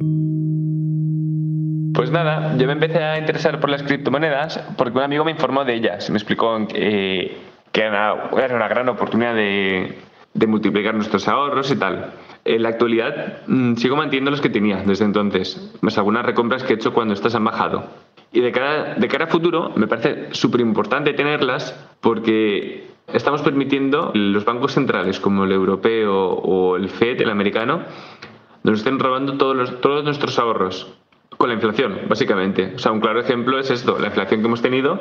Pues 1.94 2.10
nada, 2.10 2.56
yo 2.56 2.66
me 2.66 2.72
empecé 2.72 3.02
a 3.02 3.18
interesar 3.18 3.60
por 3.60 3.68
las 3.68 3.82
criptomonedas 3.82 4.58
porque 4.78 4.96
un 4.96 5.04
amigo 5.04 5.24
me 5.24 5.32
informó 5.32 5.64
de 5.64 5.74
ellas. 5.74 6.08
Me 6.08 6.16
explicó 6.16 6.66
que 6.66 7.51
que 7.72 7.80
era 7.80 8.30
una 8.54 8.68
gran 8.68 8.88
oportunidad 8.88 9.34
de, 9.34 9.98
multiplicar 10.46 10.94
nuestros 10.94 11.26
ahorros 11.26 11.70
y 11.70 11.76
tal. 11.76 12.12
En 12.44 12.62
la 12.62 12.70
actualidad 12.70 13.38
mm, 13.46 13.76
sigo 13.76 13.96
manteniendo 13.96 14.30
los 14.30 14.40
que 14.40 14.50
tenía 14.50 14.82
desde 14.84 15.04
entonces, 15.04 15.72
más 15.80 15.96
algunas 15.98 16.24
recompras 16.24 16.62
que 16.62 16.74
he 16.74 16.76
hecho 16.76 16.92
cuando 16.92 17.14
estas 17.14 17.34
han 17.34 17.44
bajado. 17.44 17.84
Y 18.32 18.40
de 18.40 18.52
cara, 18.52 18.94
de 18.94 19.08
cara 19.08 19.24
a 19.24 19.28
futuro 19.28 19.72
me 19.76 19.86
parece 19.86 20.28
súper 20.32 20.60
importante 20.60 21.12
tenerlas 21.12 21.78
porque 22.00 22.88
estamos 23.12 23.42
permitiendo 23.42 24.10
los 24.14 24.44
bancos 24.44 24.72
centrales 24.72 25.20
como 25.20 25.44
el 25.44 25.52
europeo 25.52 26.14
o 26.14 26.76
el 26.76 26.88
FED, 26.88 27.22
el 27.22 27.30
americano, 27.30 27.82
nos 28.62 28.78
estén 28.78 28.98
robando 28.98 29.36
todos, 29.36 29.80
todos 29.80 30.04
nuestros 30.04 30.38
ahorros 30.38 30.94
con 31.36 31.48
la 31.48 31.54
inflación, 31.54 32.00
básicamente. 32.08 32.72
O 32.76 32.78
sea, 32.78 32.92
un 32.92 33.00
claro 33.00 33.20
ejemplo 33.20 33.58
es 33.58 33.70
esto, 33.70 33.98
la 33.98 34.08
inflación 34.08 34.40
que 34.40 34.46
hemos 34.46 34.62
tenido 34.62 35.00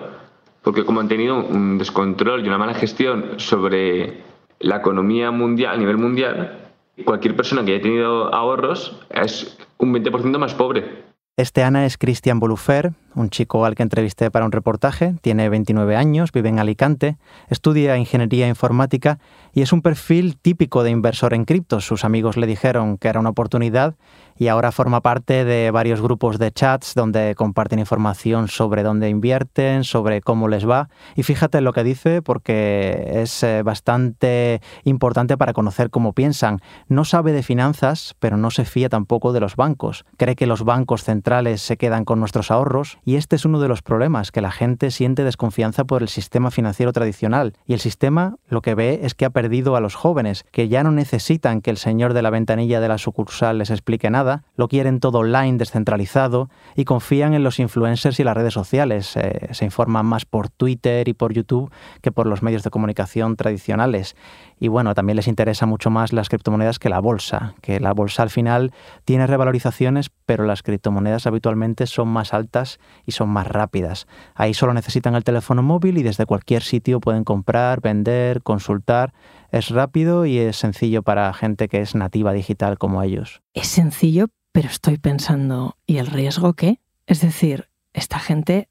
porque 0.64 0.86
como 0.86 1.00
han 1.00 1.08
tenido 1.08 1.44
un 1.44 1.78
descontrol 1.78 2.44
y 2.44 2.48
una 2.48 2.58
mala 2.58 2.74
gestión 2.74 3.34
sobre 3.38 4.22
la 4.60 4.78
economía 4.78 5.32
mundial 5.32 5.76
a 5.76 5.78
nivel 5.78 5.98
mundial, 5.98 6.60
cualquier 7.06 7.36
persona 7.36 7.66
que 7.66 7.74
haya 7.74 7.82
tenido 7.82 8.34
ahorros 8.34 9.00
es 9.10 9.58
un 9.78 9.94
20% 9.94 10.38
más 10.38 10.54
pobre. 10.54 11.02
Este 11.38 11.64
Ana 11.64 11.86
es 11.86 11.98
Cristian 11.98 12.40
Bolufer, 12.40 12.92
un 13.16 13.30
chico 13.30 13.66
al 13.66 13.76
que 13.76 13.84
entrevisté 13.84 14.32
para 14.32 14.46
un 14.46 14.52
reportaje, 14.52 15.16
tiene 15.22 15.50
29 15.50 15.96
años, 15.96 16.32
vive 16.32 16.50
en 16.50 16.60
Alicante, 16.60 17.18
estudia 17.50 17.98
ingeniería 17.98 18.48
informática 18.48 19.20
y 19.54 19.62
es 19.62 19.74
un 19.74 19.82
perfil 19.82 20.38
típico 20.38 20.84
de 20.84 20.92
inversor 20.92 21.34
en 21.34 21.46
criptos. 21.46 21.86
Sus 21.86 22.06
amigos 22.06 22.38
le 22.38 22.48
dijeron 22.48 22.98
que 22.98 23.08
era 23.08 23.20
una 23.20 23.30
oportunidad 23.30 23.96
y 24.38 24.48
ahora 24.48 24.72
forma 24.72 25.02
parte 25.02 25.46
de 25.46 25.70
varios 25.72 26.02
grupos 26.02 26.40
de 26.40 26.52
chats 26.52 26.96
donde 26.96 27.36
comparten 27.36 27.78
información 27.78 28.48
sobre 28.48 28.82
dónde 28.82 29.10
invierten, 29.10 29.84
sobre 29.84 30.22
cómo 30.22 30.48
les 30.48 30.68
va. 30.68 30.90
Y 31.16 31.24
fíjate 31.24 31.62
lo 31.62 31.74
que 31.74 31.84
dice 31.84 32.22
porque 32.22 33.22
es 33.22 33.44
eh, 33.44 33.62
bastante 33.62 34.62
importante 34.84 35.38
para 35.38 35.54
conocer 35.54 35.90
cómo 35.90 36.14
piensan. 36.14 36.60
No 36.88 37.06
sabe 37.06 37.34
de 37.34 37.44
finanzas, 37.44 38.16
pero 38.20 38.36
no 38.38 38.50
se 38.52 38.66
fía 38.66 38.90
tampoco 38.90 39.32
de 39.32 39.42
los 39.42 39.56
bancos. 39.56 40.06
Cree 40.18 40.36
que 40.36 40.48
los 40.48 40.64
bancos 40.64 41.04
centrales 41.04 41.62
se 41.62 41.78
quedan 41.78 42.06
con 42.06 42.20
nuestros 42.20 42.50
ahorros 42.50 42.98
Y 43.04 43.16
este 43.16 43.36
es 43.36 43.46
uno 43.46 43.60
de 43.60 43.68
los 43.68 43.82
problemas, 43.82 44.32
que 44.32 44.42
la 44.42 44.52
gente 44.52 44.92
siente 44.92 45.24
desconfianza 45.24 45.86
por 45.86 46.02
el 46.02 46.08
sistema 46.08 46.52
financiero 46.52 46.94
tradicional. 46.94 47.54
Y 47.66 47.74
el 47.74 47.80
sistema 47.80 48.36
lo 48.48 48.62
que 48.62 48.76
ve 48.76 49.00
es 49.04 49.16
que 49.16 49.26
ha 49.26 49.30
perdido 49.30 49.76
a 49.76 49.82
los 49.82 49.96
jóvenes, 49.96 50.46
que 50.52 50.68
ya 50.68 50.84
no 50.84 50.92
necesitan 50.92 51.62
que 51.62 51.72
el 51.72 51.78
señor 51.78 52.14
de 52.14 52.22
la 52.22 52.30
ventanilla 52.30 52.80
de 52.80 52.88
la 52.88 52.98
sucursal 52.98 53.58
les 53.58 53.72
explique 53.72 54.10
nada, 54.10 54.44
lo 54.56 54.68
quieren 54.68 55.00
todo 55.00 55.20
online, 55.20 55.58
descentralizado, 55.58 56.50
y 56.76 56.86
confían 56.86 57.34
en 57.34 57.44
los 57.44 57.60
influencers 57.60 58.20
y 58.20 58.24
las 58.24 58.38
redes 58.38 58.54
sociales. 58.54 59.16
Eh, 59.16 59.50
se 59.52 59.66
informan 59.66 60.06
más 60.06 60.26
por 60.26 60.50
Twitter 60.50 61.08
y 61.08 61.14
por 61.14 61.34
YouTube 61.34 61.72
que 62.02 62.12
por 62.12 62.28
los 62.28 62.44
medios 62.44 62.64
de 62.64 62.70
comunicación 62.70 63.36
tradicionales. 63.36 64.16
Y 64.62 64.68
bueno, 64.68 64.94
también 64.94 65.16
les 65.16 65.28
interesa 65.28 65.66
mucho 65.66 65.90
más 65.90 66.14
las 66.14 66.30
criptomonedas 66.30 66.78
que 66.78 66.88
la 66.88 67.00
bolsa, 67.00 67.56
que 67.64 67.80
la 67.80 67.94
bolsa 67.94 68.22
al 68.22 68.30
final 68.30 68.72
tiene 69.06 69.26
revalorizaciones, 69.26 70.12
pero 70.28 70.46
las 70.46 70.62
criptomonedas 70.62 71.26
habitualmente 71.26 71.88
son 71.88 72.10
más 72.10 72.32
altas 72.32 72.80
y 73.04 73.14
son 73.14 73.30
más 73.30 73.48
rápidas. 73.48 74.06
Ahí 74.36 74.54
solo 74.54 74.76
necesitan 74.76 75.16
el 75.16 75.24
teléfono 75.24 75.64
móvil 75.64 75.98
y 75.98 76.04
desde 76.04 76.28
cualquier 76.28 76.62
sitio 76.62 77.00
pueden 77.00 77.24
comprar, 77.24 77.82
vender, 77.82 78.44
consultar. 78.44 79.16
Es 79.50 79.72
rápido 79.72 80.28
y 80.28 80.38
es 80.38 80.58
sencillo 80.58 81.02
para 81.02 81.34
gente 81.34 81.68
que 81.68 81.82
es 81.82 81.96
nativa 81.96 82.32
digital 82.32 82.78
como 82.78 83.02
ellos. 83.02 83.42
Es 83.56 83.68
sencillo, 83.68 84.28
pero 84.52 84.68
estoy 84.68 85.00
pensando, 85.00 85.76
¿y 85.88 85.98
el 85.98 86.06
riesgo 86.06 86.54
qué? 86.54 86.80
Es 87.08 87.22
decir, 87.22 87.70
esta 87.94 88.20
gente 88.20 88.70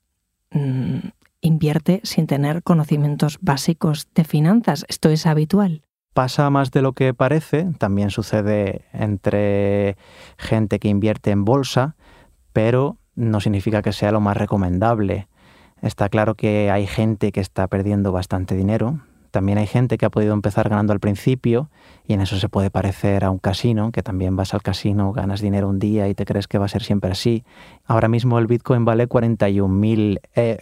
mmm, 0.52 1.09
invierte 1.40 2.00
sin 2.04 2.26
tener 2.26 2.62
conocimientos 2.62 3.38
básicos 3.40 4.09
de 4.14 4.25
finanzas. 4.25 4.85
¿Esto 4.88 5.09
es 5.09 5.26
habitual? 5.26 5.82
Pasa 6.14 6.50
más 6.50 6.70
de 6.73 6.82
lo 6.82 6.92
que 6.92 7.14
parece, 7.14 7.68
también 7.78 8.11
sucede 8.11 8.85
entre 8.92 9.97
gente 10.38 10.78
que 10.78 10.88
invierte 10.88 11.30
en 11.30 11.44
bolsa, 11.44 11.97
pero 12.52 12.99
no 13.14 13.40
significa 13.40 13.80
que 13.80 13.92
sea 13.92 14.11
lo 14.11 14.20
más 14.20 14.37
recomendable. 14.37 15.28
Está 15.82 16.09
claro 16.09 16.35
que 16.35 16.70
hay 16.70 16.87
gente 16.87 17.32
que 17.32 17.40
está 17.40 17.68
perdiendo 17.68 18.12
bastante 18.12 18.56
dinero, 18.56 19.00
también 19.30 19.58
hay 19.58 19.66
gente 19.66 19.99
que 19.99 20.06
ha 20.06 20.10
podido 20.10 20.34
empezar 20.34 20.68
ganando 20.68 20.92
al 20.92 21.00
principio 21.00 21.70
y 22.06 22.14
en 22.14 22.20
eso 22.20 22.38
se 22.38 22.49
puede 22.49 22.70
parecer 22.70 23.25
a 23.25 23.30
un 23.30 23.38
casino, 23.38 23.92
que 23.92 24.02
también 24.02 24.37
vas 24.37 24.54
al 24.54 24.62
casino, 24.62 25.12
ganas 25.12 25.40
dinero 25.40 25.68
un 25.68 25.78
día 25.78 26.08
y 26.08 26.14
te 26.14 26.25
crees 26.25 26.49
que 26.49 26.58
va 26.58 26.66
a 26.66 26.68
ser 26.68 26.82
siempre 26.82 27.10
así. 27.10 27.44
Ahora 27.87 28.08
mismo 28.08 28.38
el 28.38 28.46
Bitcoin 28.46 28.84
vale 28.84 29.06
41 29.06 29.72
mil 29.72 30.20
eh, 30.34 30.58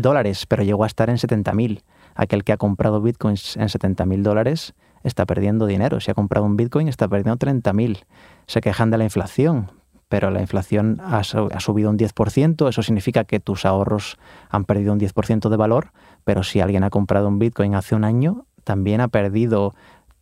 dólares, 0.00 0.46
pero 0.46 0.62
llegó 0.62 0.84
a 0.84 0.86
estar 0.86 1.10
en 1.10 1.18
70 1.18 1.52
mil. 1.52 1.82
Aquel 2.14 2.44
que 2.44 2.52
ha 2.52 2.56
comprado 2.56 3.00
Bitcoins 3.00 3.56
en 3.56 3.68
70 3.68 4.06
mil 4.06 4.22
dólares 4.22 4.74
está 5.02 5.26
perdiendo 5.26 5.66
dinero. 5.66 6.00
Si 6.00 6.10
ha 6.10 6.14
comprado 6.14 6.46
un 6.46 6.56
Bitcoin 6.56 6.88
está 6.88 7.08
perdiendo 7.08 7.36
30 7.36 7.72
mil. 7.72 8.04
Se 8.46 8.60
quejan 8.60 8.90
de 8.90 8.98
la 8.98 9.04
inflación, 9.04 9.70
pero 10.08 10.30
la 10.30 10.40
inflación 10.40 11.00
ha, 11.02 11.24
subido 11.24 11.90
un 11.90 11.98
10%, 11.98 12.68
eso 12.68 12.82
significa 12.82 13.24
que 13.24 13.40
tus 13.40 13.64
ahorros 13.64 14.16
han 14.48 14.64
perdido 14.64 14.92
un 14.92 15.00
10% 15.00 15.48
de 15.48 15.56
valor, 15.56 15.90
pero 16.24 16.42
si 16.42 16.60
alguien 16.60 16.84
ha 16.84 16.90
comprado 16.90 17.28
un 17.28 17.38
Bitcoin 17.38 17.74
hace 17.74 17.94
un 17.94 18.04
año, 18.04 18.46
también 18.64 19.00
ha 19.00 19.08
perdido 19.08 19.74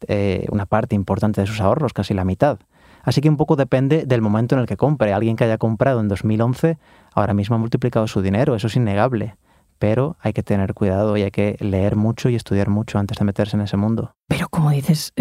eh, 0.08 0.46
una 0.50 0.66
parte 0.66 0.94
importante 0.94 1.40
de 1.40 1.46
sus 1.46 1.60
ahorros, 1.60 1.92
casi 1.92 2.14
la 2.14 2.24
mitad. 2.24 2.58
Así 3.02 3.20
que 3.20 3.28
un 3.28 3.36
poco 3.36 3.56
depende 3.56 4.04
del 4.06 4.22
momento 4.22 4.54
en 4.54 4.60
el 4.60 4.66
que 4.66 4.76
compre. 4.76 5.12
Alguien 5.12 5.36
que 5.36 5.44
haya 5.44 5.58
comprado 5.58 6.00
en 6.00 6.08
2011 6.08 6.78
ahora 7.14 7.34
mismo 7.34 7.56
ha 7.56 7.58
multiplicado 7.58 8.06
su 8.06 8.22
dinero, 8.22 8.54
eso 8.54 8.68
es 8.68 8.76
innegable. 8.76 9.36
Pero 9.78 10.16
hay 10.20 10.32
que 10.32 10.44
tener 10.44 10.74
cuidado 10.74 11.16
y 11.16 11.22
hay 11.22 11.32
que 11.32 11.56
leer 11.58 11.96
mucho 11.96 12.28
y 12.28 12.36
estudiar 12.36 12.68
mucho 12.68 12.98
antes 12.98 13.18
de 13.18 13.24
meterse 13.24 13.56
en 13.56 13.62
ese 13.62 13.76
mundo. 13.76 14.14
Pero 14.28 14.48
como 14.48 14.70
dices, 14.70 15.12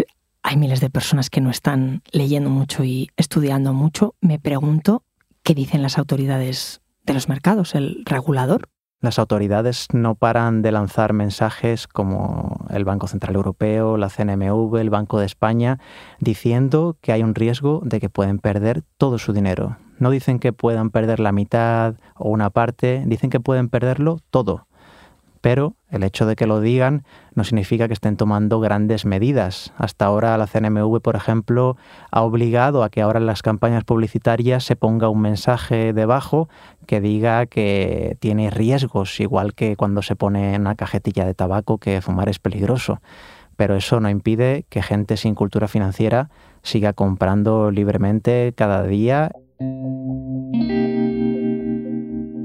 hay 0.44 0.56
miles 0.56 0.80
de 0.80 0.90
personas 0.90 1.30
que 1.30 1.40
no 1.40 1.50
están 1.50 2.02
leyendo 2.12 2.50
mucho 2.50 2.84
y 2.84 3.10
estudiando 3.16 3.72
mucho. 3.72 4.14
Me 4.20 4.38
pregunto 4.38 5.02
qué 5.42 5.54
dicen 5.54 5.82
las 5.82 5.98
autoridades 5.98 6.80
de 7.04 7.14
los 7.14 7.28
mercados, 7.28 7.74
el 7.74 8.04
regulador. 8.04 8.68
Las 9.02 9.18
autoridades 9.18 9.88
no 9.92 10.14
paran 10.14 10.62
de 10.62 10.70
lanzar 10.70 11.12
mensajes 11.12 11.88
como 11.88 12.64
el 12.70 12.84
Banco 12.84 13.08
Central 13.08 13.34
Europeo, 13.34 13.96
la 13.96 14.08
CNMV, 14.08 14.76
el 14.76 14.90
Banco 14.90 15.18
de 15.18 15.26
España, 15.26 15.80
diciendo 16.20 16.96
que 17.00 17.10
hay 17.10 17.24
un 17.24 17.34
riesgo 17.34 17.80
de 17.84 17.98
que 17.98 18.08
pueden 18.08 18.38
perder 18.38 18.84
todo 18.98 19.18
su 19.18 19.32
dinero. 19.32 19.76
No 19.98 20.10
dicen 20.10 20.38
que 20.38 20.52
puedan 20.52 20.90
perder 20.90 21.18
la 21.18 21.32
mitad 21.32 21.96
o 22.14 22.28
una 22.28 22.50
parte, 22.50 23.02
dicen 23.04 23.28
que 23.28 23.40
pueden 23.40 23.68
perderlo 23.68 24.20
todo 24.30 24.68
pero 25.42 25.74
el 25.90 26.04
hecho 26.04 26.24
de 26.24 26.36
que 26.36 26.46
lo 26.46 26.60
digan 26.60 27.04
no 27.34 27.44
significa 27.44 27.88
que 27.88 27.94
estén 27.94 28.16
tomando 28.16 28.60
grandes 28.60 29.04
medidas. 29.04 29.74
Hasta 29.76 30.06
ahora 30.06 30.38
la 30.38 30.46
CNMV, 30.46 31.00
por 31.02 31.16
ejemplo, 31.16 31.76
ha 32.10 32.22
obligado 32.22 32.84
a 32.84 32.90
que 32.90 33.02
ahora 33.02 33.18
en 33.18 33.26
las 33.26 33.42
campañas 33.42 33.84
publicitarias 33.84 34.64
se 34.64 34.76
ponga 34.76 35.08
un 35.08 35.20
mensaje 35.20 35.92
debajo 35.92 36.48
que 36.86 37.00
diga 37.00 37.46
que 37.46 38.16
tiene 38.20 38.50
riesgos, 38.50 39.18
igual 39.20 39.54
que 39.54 39.76
cuando 39.76 40.00
se 40.00 40.16
pone 40.16 40.54
en 40.54 40.62
una 40.62 40.76
cajetilla 40.76 41.26
de 41.26 41.34
tabaco 41.34 41.78
que 41.78 42.00
fumar 42.00 42.28
es 42.28 42.38
peligroso. 42.38 43.02
Pero 43.56 43.74
eso 43.74 44.00
no 44.00 44.08
impide 44.08 44.64
que 44.68 44.80
gente 44.80 45.16
sin 45.16 45.34
cultura 45.34 45.66
financiera 45.66 46.30
siga 46.62 46.92
comprando 46.92 47.72
libremente 47.72 48.54
cada 48.56 48.84
día. 48.84 49.32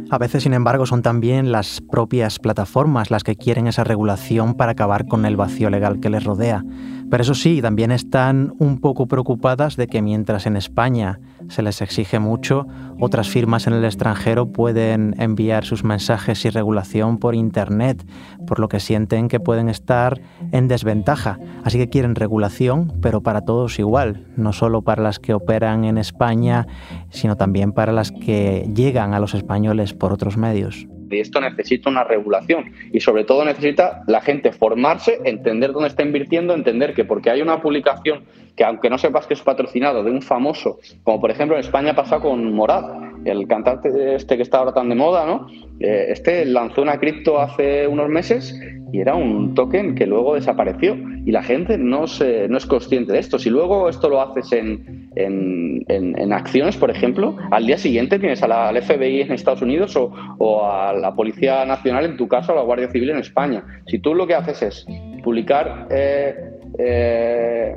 A 0.10 0.18
veces, 0.18 0.44
sin 0.44 0.54
embargo, 0.54 0.86
son 0.86 1.02
también 1.02 1.52
las 1.52 1.82
propias 1.82 2.40
plataformas 2.40 3.12
las 3.12 3.24
que 3.24 3.36
quieren 3.36 3.68
esa 3.68 3.84
regulación 3.84 4.54
para 4.54 4.72
acabar 4.72 5.06
con 5.06 5.26
el 5.26 5.36
vacío 5.36 5.70
legal 5.70 6.00
que 6.00 6.10
les 6.10 6.24
rodea. 6.24 6.64
Pero 7.10 7.24
eso 7.24 7.36
sí, 7.36 7.62
también 7.62 7.92
están 7.92 8.54
un 8.60 8.80
poco 8.80 9.08
preocupadas 9.08 9.78
de 9.78 9.88
que 9.88 10.02
mientras 10.02 10.46
en 10.46 10.58
España 10.58 11.20
se 11.48 11.62
les 11.62 11.82
exige 11.82 12.20
mucho, 12.20 12.68
otras 13.00 13.30
firmas 13.30 13.66
en 13.66 13.74
el 13.74 13.86
extranjero 13.86 14.52
pueden 14.52 15.16
enviar 15.18 15.64
sus 15.64 15.86
mensajes 15.86 16.44
y 16.44 16.50
regulación 16.50 17.18
por 17.18 17.34
Internet, 17.34 18.06
por 18.46 18.60
lo 18.60 18.68
que 18.68 18.82
sienten 18.82 19.30
que 19.30 19.40
pueden 19.40 19.70
estar 19.70 20.20
en 20.52 20.68
desventaja. 20.68 21.40
Así 21.64 21.78
que 21.78 21.88
quieren 21.88 22.16
regulación, 22.16 22.92
pero 23.02 23.22
para 23.22 23.42
todos 23.42 23.80
igual, 23.80 24.26
no 24.36 24.52
solo 24.52 24.82
para 24.82 25.02
las 25.02 25.20
que 25.20 25.34
operan 25.34 25.86
en 25.86 25.98
España, 25.98 26.68
sino 27.10 27.38
también 27.38 27.72
para 27.72 27.94
las 27.94 28.12
que 28.12 28.70
llegan 28.76 29.14
a 29.14 29.20
los 29.20 29.34
españoles 29.34 29.94
por 29.94 30.12
otros 30.12 30.36
medios. 30.36 30.88
Y 31.10 31.20
esto 31.20 31.42
necesita 31.42 31.90
una 31.90 32.04
regulación 32.04 32.72
y 32.92 33.00
sobre 33.00 33.24
todo 33.24 33.46
necesita 33.46 34.04
la 34.08 34.22
gente 34.22 34.52
formarse, 34.52 35.20
entender 35.24 35.72
dónde 35.72 35.90
está 35.90 36.04
invirtiendo, 36.04 36.54
entender 36.54 36.94
que 36.94 37.06
porque 37.06 37.30
hay 37.30 37.42
una 37.42 37.62
publicación 37.62 38.24
que 38.56 38.64
aunque 38.64 38.90
no 38.90 38.98
sepas 38.98 39.28
que 39.28 39.36
es 39.36 39.42
patrocinado 39.42 40.04
de 40.04 40.10
un 40.10 40.22
famoso, 40.22 40.80
como 41.04 41.22
por 41.22 41.30
ejemplo 41.30 41.56
en 41.56 41.62
España 41.64 41.96
pasa 41.96 42.20
con 42.20 42.54
Morad, 42.54 42.86
el 43.24 43.48
cantante 43.48 44.16
este 44.16 44.36
que 44.36 44.44
está 44.44 44.58
ahora 44.60 44.74
tan 44.74 44.90
de 44.90 44.96
moda, 44.96 45.26
¿no? 45.26 45.48
Eh, 45.80 46.08
este 46.10 46.44
lanzó 46.46 46.82
una 46.82 47.00
cripto 47.00 47.40
hace 47.40 47.88
unos 47.88 48.10
meses 48.10 48.60
y 48.92 49.00
era 49.00 49.16
un 49.16 49.54
token 49.54 49.96
que 49.96 50.08
luego 50.08 50.36
desapareció 50.36 50.98
y 51.26 51.32
la 51.32 51.44
gente 51.44 51.78
no, 51.78 52.08
se, 52.08 52.48
no 52.48 52.58
es 52.58 52.66
consciente 52.66 53.14
de 53.14 53.20
esto. 53.20 53.38
Si 53.38 53.50
luego 53.50 53.90
esto 53.90 54.10
lo 54.10 54.22
haces 54.22 54.52
en, 54.54 54.97
en, 55.26 56.34
acciones, 56.34 56.78
por 56.78 56.92
ejemplo, 56.92 57.36
al 57.52 57.66
día 57.66 57.78
siguiente 57.78 58.20
tienes 58.20 58.44
al 58.44 58.82
FBI 58.82 59.22
en 59.22 59.32
Estados 59.32 59.62
Unidos 59.62 59.96
o, 59.96 60.12
o, 60.38 60.66
a 60.66 60.94
la 60.94 61.16
Policía 61.16 61.66
Nacional, 61.66 62.06
en 62.06 62.18
tu 62.18 62.28
caso, 62.28 62.52
a 62.52 62.56
la 62.56 62.62
Guardia 62.62 62.90
Civil 62.90 63.10
en 63.10 63.18
España. 63.18 63.64
Si 63.88 64.00
tú 64.00 64.14
lo 64.14 64.28
que 64.28 64.36
haces 64.36 64.62
es 64.62 64.86
publicar... 65.24 65.88
Eh, 65.90 66.36
eh, 66.80 67.76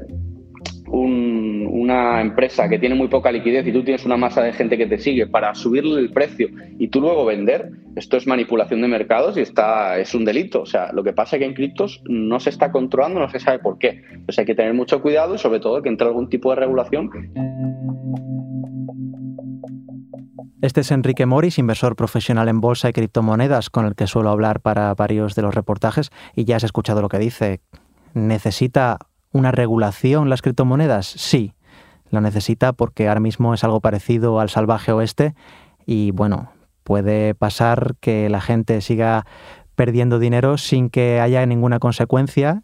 una 0.90 2.20
empresa 2.20 2.68
que 2.68 2.78
tiene 2.78 2.94
muy 2.94 3.08
poca 3.08 3.30
liquidez 3.30 3.66
y 3.66 3.72
tú 3.72 3.82
tienes 3.84 4.04
una 4.04 4.16
masa 4.16 4.42
de 4.42 4.52
gente 4.52 4.76
que 4.76 4.86
te 4.86 4.98
sigue 4.98 5.26
para 5.26 5.54
subirle 5.54 6.00
el 6.00 6.12
precio 6.12 6.48
y 6.78 6.88
tú 6.88 7.00
luego 7.00 7.24
vender, 7.24 7.70
esto 7.96 8.16
es 8.16 8.26
manipulación 8.26 8.80
de 8.80 8.88
mercados 8.88 9.36
y 9.36 9.40
está, 9.40 9.98
es 9.98 10.14
un 10.14 10.24
delito. 10.24 10.62
O 10.62 10.66
sea, 10.66 10.92
lo 10.92 11.02
que 11.04 11.12
pasa 11.12 11.36
es 11.36 11.40
que 11.40 11.46
en 11.46 11.54
criptos 11.54 12.02
no 12.06 12.40
se 12.40 12.50
está 12.50 12.72
controlando, 12.72 13.20
no 13.20 13.30
se 13.30 13.40
sabe 13.40 13.58
por 13.58 13.78
qué. 13.78 14.02
Entonces 14.10 14.38
hay 14.38 14.46
que 14.46 14.54
tener 14.54 14.74
mucho 14.74 15.00
cuidado 15.00 15.34
y 15.34 15.38
sobre 15.38 15.60
todo 15.60 15.82
que 15.82 15.88
entre 15.88 16.06
algún 16.06 16.28
tipo 16.28 16.50
de 16.50 16.56
regulación. 16.56 17.10
Este 20.62 20.82
es 20.82 20.90
Enrique 20.90 21.24
Moris, 21.24 21.58
inversor 21.58 21.96
profesional 21.96 22.48
en 22.48 22.60
bolsa 22.60 22.90
y 22.90 22.92
criptomonedas, 22.92 23.70
con 23.70 23.86
el 23.86 23.94
que 23.94 24.06
suelo 24.06 24.28
hablar 24.28 24.60
para 24.60 24.94
varios 24.94 25.34
de 25.34 25.40
los 25.40 25.54
reportajes, 25.54 26.10
y 26.36 26.44
ya 26.44 26.56
has 26.56 26.64
escuchado 26.64 27.00
lo 27.00 27.08
que 27.08 27.18
dice. 27.18 27.60
Necesita 28.12 28.98
una 29.32 29.52
regulación 29.52 30.28
las 30.28 30.42
criptomonedas? 30.42 31.06
Sí, 31.06 31.54
lo 32.10 32.20
necesita 32.20 32.72
porque 32.72 33.08
ahora 33.08 33.20
mismo 33.20 33.54
es 33.54 33.64
algo 33.64 33.80
parecido 33.80 34.40
al 34.40 34.50
salvaje 34.50 34.92
oeste 34.92 35.34
y 35.86 36.10
bueno, 36.10 36.52
puede 36.84 37.34
pasar 37.34 37.94
que 38.00 38.28
la 38.28 38.40
gente 38.40 38.80
siga 38.80 39.26
perdiendo 39.74 40.18
dinero 40.18 40.58
sin 40.58 40.90
que 40.90 41.20
haya 41.20 41.44
ninguna 41.46 41.78
consecuencia, 41.78 42.62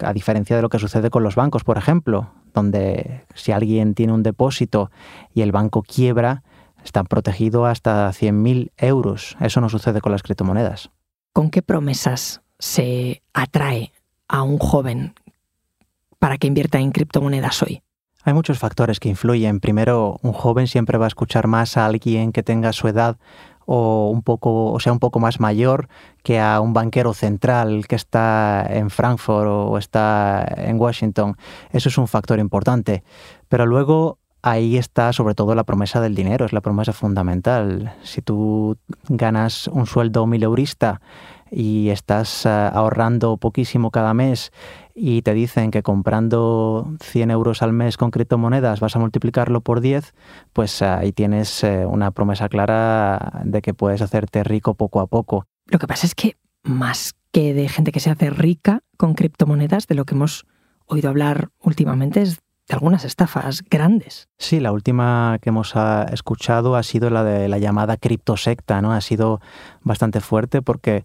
a 0.00 0.12
diferencia 0.12 0.56
de 0.56 0.62
lo 0.62 0.68
que 0.68 0.78
sucede 0.78 1.10
con 1.10 1.22
los 1.22 1.34
bancos, 1.34 1.64
por 1.64 1.78
ejemplo, 1.78 2.32
donde 2.52 3.24
si 3.34 3.52
alguien 3.52 3.94
tiene 3.94 4.12
un 4.12 4.22
depósito 4.22 4.90
y 5.32 5.42
el 5.42 5.52
banco 5.52 5.82
quiebra, 5.82 6.42
están 6.84 7.06
protegido 7.06 7.66
hasta 7.66 8.08
100.000 8.10 8.72
euros. 8.76 9.36
Eso 9.40 9.60
no 9.60 9.68
sucede 9.68 10.00
con 10.00 10.12
las 10.12 10.22
criptomonedas. 10.22 10.90
¿Con 11.32 11.50
qué 11.50 11.62
promesas 11.62 12.42
se 12.58 13.22
atrae 13.32 13.92
a 14.26 14.42
un 14.42 14.58
joven 14.58 15.14
para 16.18 16.38
que 16.38 16.46
invierta 16.46 16.78
en 16.78 16.92
criptomonedas 16.92 17.62
hoy? 17.62 17.82
Hay 18.24 18.34
muchos 18.34 18.58
factores 18.58 19.00
que 19.00 19.08
influyen. 19.08 19.60
Primero, 19.60 20.18
un 20.22 20.32
joven 20.32 20.66
siempre 20.66 20.98
va 20.98 21.06
a 21.06 21.08
escuchar 21.08 21.46
más 21.46 21.76
a 21.76 21.86
alguien 21.86 22.32
que 22.32 22.42
tenga 22.42 22.72
su 22.72 22.88
edad 22.88 23.16
o 23.64 24.10
un 24.10 24.22
poco, 24.22 24.72
o 24.72 24.80
sea, 24.80 24.92
un 24.92 24.98
poco 24.98 25.20
más 25.20 25.40
mayor 25.40 25.88
que 26.22 26.40
a 26.40 26.60
un 26.60 26.72
banquero 26.72 27.12
central 27.12 27.86
que 27.86 27.96
está 27.96 28.66
en 28.68 28.88
Frankfurt 28.88 29.46
o 29.46 29.78
está 29.78 30.46
en 30.56 30.80
Washington. 30.80 31.36
Eso 31.70 31.90
es 31.90 31.98
un 31.98 32.08
factor 32.08 32.38
importante. 32.38 33.04
Pero 33.48 33.66
luego 33.66 34.18
ahí 34.42 34.76
está 34.76 35.12
sobre 35.12 35.34
todo 35.34 35.54
la 35.54 35.64
promesa 35.64 36.00
del 36.00 36.14
dinero, 36.14 36.46
es 36.46 36.52
la 36.52 36.60
promesa 36.60 36.92
fundamental. 36.92 37.94
Si 38.02 38.22
tú 38.22 38.78
ganas 39.08 39.68
un 39.68 39.86
sueldo 39.86 40.26
mileurista 40.26 41.00
y 41.50 41.90
estás 41.90 42.46
eh, 42.46 42.48
ahorrando 42.48 43.36
poquísimo 43.36 43.90
cada 43.90 44.14
mes 44.14 44.52
y 44.94 45.22
te 45.22 45.34
dicen 45.34 45.70
que 45.70 45.82
comprando 45.82 46.92
100 47.00 47.30
euros 47.30 47.62
al 47.62 47.72
mes 47.72 47.96
con 47.96 48.10
criptomonedas 48.10 48.80
vas 48.80 48.96
a 48.96 48.98
multiplicarlo 48.98 49.60
por 49.60 49.80
10, 49.80 50.14
pues 50.52 50.82
ahí 50.82 51.12
tienes 51.12 51.62
eh, 51.62 51.86
una 51.86 52.10
promesa 52.10 52.48
clara 52.48 53.42
de 53.44 53.62
que 53.62 53.74
puedes 53.74 54.02
hacerte 54.02 54.42
rico 54.44 54.74
poco 54.74 55.00
a 55.00 55.06
poco. 55.06 55.44
Lo 55.66 55.78
que 55.78 55.86
pasa 55.86 56.06
es 56.06 56.14
que 56.14 56.36
más 56.62 57.14
que 57.32 57.54
de 57.54 57.68
gente 57.68 57.92
que 57.92 58.00
se 58.00 58.10
hace 58.10 58.30
rica 58.30 58.80
con 58.96 59.14
criptomonedas, 59.14 59.86
de 59.86 59.94
lo 59.94 60.04
que 60.04 60.14
hemos 60.14 60.46
oído 60.86 61.08
hablar 61.08 61.50
últimamente 61.60 62.22
es 62.22 62.38
de 62.68 62.74
algunas 62.74 63.04
estafas 63.04 63.62
grandes. 63.70 64.28
Sí, 64.36 64.60
la 64.60 64.72
última 64.72 65.38
que 65.40 65.48
hemos 65.48 65.74
ah, 65.74 66.06
escuchado 66.12 66.76
ha 66.76 66.82
sido 66.82 67.08
la 67.08 67.24
de 67.24 67.48
la 67.48 67.58
llamada 67.58 67.96
criptosecta, 67.96 68.82
¿no? 68.82 68.92
Ha 68.92 69.00
sido 69.00 69.40
bastante 69.82 70.20
fuerte 70.20 70.60
porque 70.60 71.04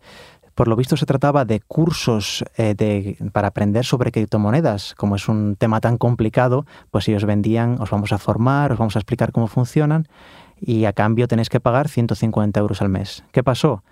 por 0.56 0.68
lo 0.68 0.76
visto 0.76 0.98
se 0.98 1.06
trataba 1.06 1.46
de 1.46 1.60
cursos 1.60 2.44
eh, 2.58 3.18
para 3.32 3.48
aprender 3.50 3.86
sobre 3.86 4.12
criptomonedas. 4.12 4.94
Como 4.96 5.16
es 5.16 5.28
un 5.28 5.56
tema 5.56 5.82
tan 5.82 5.98
complicado, 5.98 6.66
pues 6.92 7.08
ellos 7.08 7.26
vendían, 7.26 7.82
os 7.82 7.90
vamos 7.90 8.14
a 8.14 8.18
formar, 8.18 8.72
os 8.72 8.78
vamos 8.78 8.96
a 8.96 9.00
explicar 9.00 9.32
cómo 9.32 9.48
funcionan 9.48 10.08
y 10.60 10.86
a 10.86 10.94
cambio 10.94 11.28
tenéis 11.28 11.50
que 11.50 11.60
pagar 11.60 11.90
150 11.90 12.60
euros 12.60 12.82
al 12.82 12.90
mes. 12.90 13.24
¿Qué 13.32 13.44
pasó? 13.44 13.84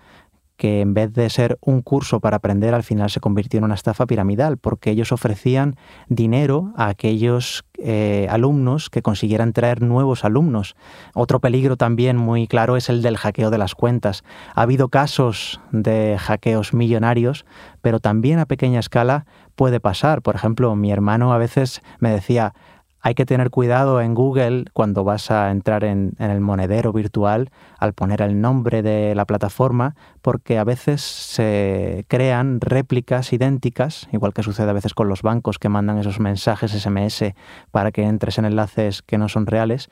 Que 0.62 0.80
en 0.80 0.94
vez 0.94 1.12
de 1.12 1.28
ser 1.28 1.58
un 1.60 1.82
curso 1.82 2.20
para 2.20 2.36
aprender, 2.36 2.72
al 2.72 2.84
final 2.84 3.10
se 3.10 3.18
convirtió 3.18 3.58
en 3.58 3.64
una 3.64 3.74
estafa 3.74 4.06
piramidal, 4.06 4.58
porque 4.58 4.92
ellos 4.92 5.10
ofrecían 5.10 5.74
dinero 6.06 6.72
a 6.76 6.86
aquellos 6.86 7.64
eh, 7.78 8.28
alumnos 8.30 8.88
que 8.88 9.02
consiguieran 9.02 9.54
traer 9.54 9.82
nuevos 9.82 10.24
alumnos. 10.24 10.76
Otro 11.14 11.40
peligro 11.40 11.76
también 11.76 12.16
muy 12.16 12.46
claro 12.46 12.76
es 12.76 12.88
el 12.90 13.02
del 13.02 13.16
hackeo 13.16 13.50
de 13.50 13.58
las 13.58 13.74
cuentas. 13.74 14.22
Ha 14.54 14.62
habido 14.62 14.88
casos 14.88 15.60
de 15.72 16.16
hackeos 16.20 16.74
millonarios, 16.74 17.44
pero 17.80 17.98
también 17.98 18.38
a 18.38 18.46
pequeña 18.46 18.78
escala 18.78 19.26
puede 19.56 19.80
pasar. 19.80 20.22
Por 20.22 20.36
ejemplo, 20.36 20.76
mi 20.76 20.92
hermano 20.92 21.32
a 21.32 21.38
veces 21.38 21.82
me 21.98 22.12
decía, 22.12 22.54
hay 23.02 23.14
que 23.14 23.26
tener 23.26 23.50
cuidado 23.50 24.00
en 24.00 24.14
Google 24.14 24.64
cuando 24.72 25.02
vas 25.02 25.32
a 25.32 25.50
entrar 25.50 25.82
en, 25.82 26.14
el 26.18 26.40
monedero 26.40 26.92
virtual 26.92 27.50
al 27.78 27.94
poner 27.94 28.22
el 28.22 28.40
nombre 28.40 28.82
de 28.82 29.16
la 29.16 29.24
plataforma, 29.24 29.96
porque 30.22 30.56
a 30.56 30.64
veces 30.64 31.02
se 31.02 32.04
crean 32.06 32.60
réplicas 32.60 33.32
idénticas, 33.32 34.08
igual 34.12 34.32
que 34.32 34.44
sucede 34.44 34.70
a 34.70 34.72
veces 34.72 34.94
con 34.94 35.08
los 35.08 35.22
bancos 35.22 35.58
que 35.58 35.68
mandan 35.68 35.98
esos 35.98 36.20
mensajes 36.20 36.70
SMS 36.70 37.34
para 37.72 37.90
que 37.90 38.04
entres 38.04 38.38
en 38.38 38.44
enlaces 38.44 39.02
que 39.02 39.18
no 39.18 39.28
son 39.28 39.46
reales. 39.46 39.88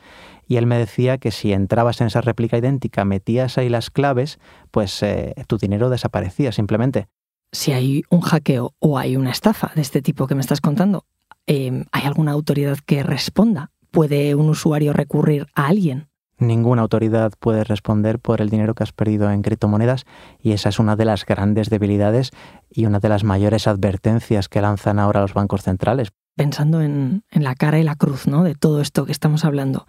Y 0.46 0.56
él 0.56 0.66
me 0.66 0.78
decía 0.78 1.18
que 1.18 1.32
si 1.32 1.52
entrabas 1.52 2.00
en 2.00 2.06
esa 2.06 2.20
réplica 2.20 2.58
idéntica, 2.58 3.04
metías 3.04 3.58
ahí 3.58 3.68
las 3.68 3.90
claves, 3.90 4.38
pues 4.70 5.02
eh, 5.02 5.34
tu 5.48 5.58
dinero 5.58 5.90
desaparecía 5.90 6.52
simplemente. 6.52 7.08
Si 7.50 7.72
hay 7.72 8.04
un 8.08 8.20
hackeo 8.20 8.74
o 8.78 8.98
hay 8.98 9.16
una 9.16 9.32
estafa 9.32 9.72
de 9.74 9.82
este 9.82 10.00
tipo 10.00 10.28
que 10.28 10.36
me 10.36 10.40
estás 10.40 10.60
contando, 10.60 11.06
Em, 11.52 11.86
¿hay 11.90 12.06
alguna 12.06 12.30
autoridad 12.30 12.78
que 12.78 13.02
responda? 13.02 13.72
¿Puede 13.90 14.36
un 14.36 14.48
usuario 14.48 14.92
recurrir 14.92 15.48
a 15.56 15.66
alguien? 15.66 16.06
Ninguna 16.38 16.82
autoridad 16.82 17.32
puede 17.40 17.64
responder 17.64 18.20
por 18.20 18.40
el 18.40 18.50
dinero 18.50 18.76
que 18.76 18.84
has 18.84 18.92
perdido 18.92 19.28
en 19.32 19.42
criptomonedas 19.42 20.04
y 20.40 20.52
esa 20.52 20.68
es 20.68 20.78
una 20.78 20.94
de 20.94 21.06
las 21.06 21.26
grandes 21.26 21.68
debilidades 21.68 22.30
y 22.70 22.86
una 22.86 23.00
de 23.00 23.08
las 23.08 23.24
mayores 23.24 23.66
advertencias 23.66 24.48
que 24.48 24.60
lanzan 24.60 25.00
ahora 25.00 25.22
los 25.22 25.34
bancos 25.34 25.62
centrales. 25.62 26.12
Pensando 26.36 26.82
en, 26.82 27.24
la 27.32 27.56
cara 27.56 27.80
y 27.80 27.82
la 27.82 27.96
cruz 27.96 28.28
¿no? 28.28 28.44
de 28.44 28.54
todo 28.54 28.80
esto 28.80 29.04
que 29.04 29.10
estamos 29.10 29.44
hablando, 29.44 29.88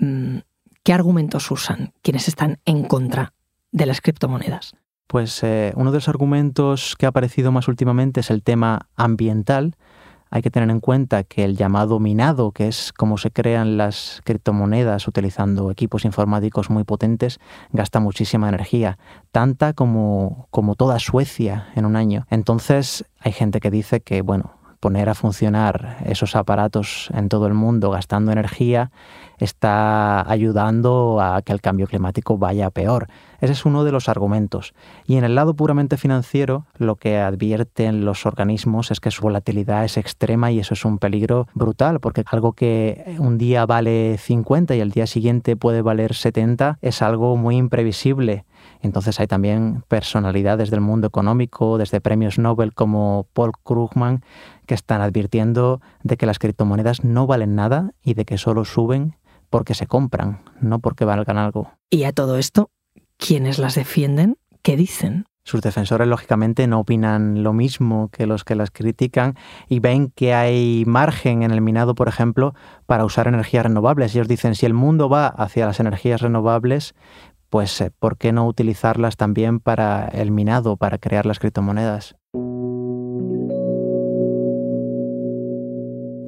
mm, 0.00 0.38
¿qué 0.82 0.92
argumentos 0.92 1.48
usan 1.52 1.92
quienes 2.02 2.26
están 2.26 2.58
en 2.64 2.82
contra 2.82 3.34
de 3.70 3.86
las 3.86 4.00
criptomonedas? 4.00 4.74
Pues 5.06 5.44
eh, 5.44 5.74
uno 5.76 5.92
de 5.92 5.98
los 5.98 6.08
argumentos 6.08 6.96
que 6.98 7.06
ha 7.06 7.10
aparecido 7.10 7.52
más 7.52 7.68
últimamente 7.68 8.18
es 8.18 8.32
el 8.32 8.42
tema 8.42 8.88
ambiental, 8.96 9.76
hay 10.32 10.40
que 10.40 10.50
tener 10.50 10.70
en 10.70 10.80
cuenta 10.80 11.24
que 11.24 11.44
el 11.44 11.58
llamado 11.58 12.00
minado, 12.00 12.52
que 12.52 12.66
es 12.66 12.94
como 12.94 13.18
se 13.18 13.30
crean 13.30 13.76
las 13.76 14.22
criptomonedas 14.24 15.06
utilizando 15.06 15.70
equipos 15.70 16.06
informáticos 16.06 16.70
muy 16.70 16.84
potentes, 16.84 17.38
gasta 17.70 18.00
muchísima 18.00 18.48
energía, 18.48 18.98
tanta 19.30 19.74
como, 19.74 20.48
como 20.50 20.74
toda 20.74 20.98
Suecia 20.98 21.68
en 21.74 21.84
un 21.84 21.96
año. 21.96 22.26
Entonces 22.30 23.04
hay 23.20 23.32
gente 23.32 23.60
que 23.60 23.70
dice 23.70 24.00
que, 24.00 24.22
bueno, 24.22 24.54
poner 24.80 25.10
a 25.10 25.14
funcionar 25.14 25.98
esos 26.06 26.34
aparatos 26.34 27.10
en 27.14 27.28
todo 27.28 27.46
el 27.46 27.52
mundo 27.52 27.90
gastando 27.90 28.32
energía 28.32 28.90
está 29.42 30.30
ayudando 30.30 31.20
a 31.20 31.42
que 31.42 31.52
el 31.52 31.60
cambio 31.60 31.86
climático 31.86 32.38
vaya 32.38 32.70
peor. 32.70 33.08
Ese 33.40 33.54
es 33.54 33.64
uno 33.64 33.82
de 33.82 33.90
los 33.90 34.08
argumentos. 34.08 34.72
Y 35.04 35.16
en 35.16 35.24
el 35.24 35.34
lado 35.34 35.54
puramente 35.54 35.96
financiero, 35.96 36.66
lo 36.78 36.94
que 36.94 37.18
advierten 37.18 38.04
los 38.04 38.24
organismos 38.24 38.92
es 38.92 39.00
que 39.00 39.10
su 39.10 39.22
volatilidad 39.22 39.84
es 39.84 39.96
extrema 39.96 40.52
y 40.52 40.60
eso 40.60 40.74
es 40.74 40.84
un 40.84 40.98
peligro 40.98 41.48
brutal, 41.54 41.98
porque 41.98 42.22
algo 42.30 42.52
que 42.52 43.16
un 43.18 43.38
día 43.38 43.66
vale 43.66 44.16
50 44.18 44.76
y 44.76 44.80
el 44.80 44.92
día 44.92 45.08
siguiente 45.08 45.56
puede 45.56 45.82
valer 45.82 46.14
70 46.14 46.78
es 46.80 47.02
algo 47.02 47.36
muy 47.36 47.56
imprevisible. 47.56 48.44
Entonces 48.80 49.18
hay 49.18 49.26
también 49.26 49.82
personalidades 49.88 50.70
del 50.70 50.80
mundo 50.80 51.08
económico, 51.08 51.78
desde 51.78 52.00
premios 52.00 52.38
Nobel 52.38 52.74
como 52.74 53.26
Paul 53.32 53.52
Krugman, 53.64 54.22
que 54.66 54.74
están 54.74 55.00
advirtiendo 55.00 55.80
de 56.04 56.16
que 56.16 56.26
las 56.26 56.38
criptomonedas 56.38 57.02
no 57.02 57.26
valen 57.26 57.56
nada 57.56 57.92
y 58.04 58.14
de 58.14 58.24
que 58.24 58.38
solo 58.38 58.64
suben 58.64 59.16
porque 59.52 59.74
se 59.74 59.86
compran, 59.86 60.40
no 60.60 60.80
porque 60.80 61.04
valgan 61.04 61.36
algo. 61.36 61.70
Y 61.90 62.04
a 62.04 62.12
todo 62.12 62.38
esto, 62.38 62.70
¿quiénes 63.18 63.58
las 63.58 63.74
defienden? 63.74 64.38
¿Qué 64.62 64.76
dicen? 64.78 65.26
Sus 65.44 65.60
defensores, 65.60 66.08
lógicamente, 66.08 66.66
no 66.66 66.80
opinan 66.80 67.42
lo 67.42 67.52
mismo 67.52 68.08
que 68.10 68.26
los 68.26 68.44
que 68.44 68.54
las 68.54 68.70
critican 68.70 69.34
y 69.68 69.80
ven 69.80 70.10
que 70.14 70.32
hay 70.32 70.84
margen 70.86 71.42
en 71.42 71.50
el 71.50 71.60
minado, 71.60 71.94
por 71.94 72.08
ejemplo, 72.08 72.54
para 72.86 73.04
usar 73.04 73.28
energías 73.28 73.66
renovables. 73.66 74.14
Ellos 74.14 74.26
dicen, 74.26 74.54
si 74.54 74.64
el 74.64 74.72
mundo 74.72 75.10
va 75.10 75.26
hacia 75.26 75.66
las 75.66 75.80
energías 75.80 76.22
renovables, 76.22 76.94
pues 77.50 77.78
eh, 77.82 77.90
¿por 77.98 78.16
qué 78.16 78.32
no 78.32 78.46
utilizarlas 78.46 79.16
también 79.18 79.60
para 79.60 80.08
el 80.08 80.30
minado, 80.30 80.78
para 80.78 80.96
crear 80.96 81.26
las 81.26 81.38
criptomonedas? 81.38 82.16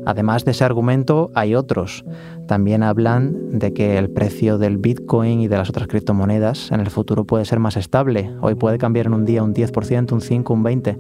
Además 0.07 0.45
de 0.45 0.51
ese 0.51 0.65
argumento, 0.65 1.31
hay 1.35 1.55
otros. 1.55 2.05
También 2.47 2.83
hablan 2.83 3.59
de 3.59 3.73
que 3.73 3.97
el 3.97 4.11
precio 4.11 4.59
del 4.59 4.79
Bitcoin 4.79 5.41
y 5.41 5.49
de 5.49 5.57
las 5.57 5.71
otras 5.71 5.89
criptomonedas 5.89 6.71
en 6.71 6.81
el 6.81 6.91
futuro 6.91 7.25
puede 7.25 7.45
ser 7.45 7.59
más 7.59 7.77
estable. 7.77 8.31
Hoy 8.41 8.55
puede 8.55 8.79
cambiar 8.79 9.07
en 9.07 9.15
un 9.15 9.25
día 9.25 9.43
un 9.43 9.55
10%, 9.55 10.13
un 10.13 10.21
5%, 10.21 10.51
un 10.51 10.65
20%. 10.65 10.99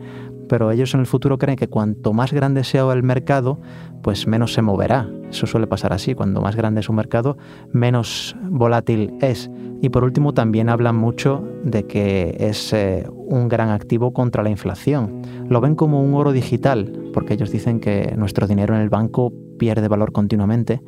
Pero 0.48 0.70
ellos 0.70 0.94
en 0.94 1.00
el 1.00 1.06
futuro 1.06 1.38
creen 1.38 1.56
que 1.56 1.68
cuanto 1.68 2.12
más 2.12 2.32
grande 2.32 2.64
sea 2.64 2.92
el 2.92 3.02
mercado, 3.02 3.58
pues 4.02 4.26
menos 4.26 4.52
se 4.52 4.62
moverá. 4.62 5.08
Eso 5.30 5.46
suele 5.46 5.66
pasar 5.66 5.92
así. 5.92 6.14
Cuando 6.14 6.40
más 6.40 6.56
grande 6.56 6.80
es 6.80 6.88
un 6.88 6.96
mercado, 6.96 7.36
menos 7.72 8.36
volátil 8.42 9.14
es. 9.20 9.50
Y 9.80 9.88
por 9.88 10.04
último, 10.04 10.32
también 10.34 10.68
hablan 10.68 10.96
mucho 10.96 11.42
de 11.64 11.86
que 11.86 12.36
es 12.38 12.72
eh, 12.72 13.06
un 13.10 13.48
gran 13.48 13.70
activo 13.70 14.12
contra 14.12 14.42
la 14.42 14.50
inflación. 14.50 15.22
Lo 15.48 15.60
ven 15.60 15.74
como 15.74 16.02
un 16.02 16.14
oro 16.14 16.32
digital, 16.32 17.10
porque 17.12 17.34
ellos 17.34 17.50
dicen 17.50 17.80
que 17.80 18.14
nuestro 18.16 18.46
dinero 18.46 18.74
en 18.74 18.80
el 18.80 18.88
banco 18.88 19.32
pierde 19.58 19.88
valor 19.88 20.12
continuamente 20.12 20.80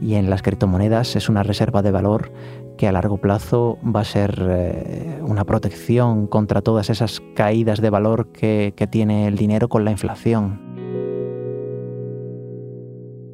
y 0.00 0.14
en 0.14 0.30
las 0.30 0.42
criptomonedas 0.42 1.16
es 1.16 1.28
una 1.28 1.42
reserva 1.42 1.82
de 1.82 1.90
valor 1.90 2.32
que 2.76 2.88
a 2.88 2.92
largo 2.92 3.18
plazo 3.18 3.78
va 3.82 4.00
a 4.00 4.04
ser 4.04 4.38
eh, 4.48 5.20
una 5.22 5.44
protección 5.44 6.26
contra 6.26 6.62
todas 6.62 6.90
esas 6.90 7.22
caídas 7.34 7.80
de 7.80 7.90
valor 7.90 8.32
que, 8.32 8.74
que 8.76 8.86
tiene 8.86 9.26
el 9.26 9.36
dinero 9.36 9.68
con 9.68 9.84
la 9.84 9.90
inflación. 9.90 10.60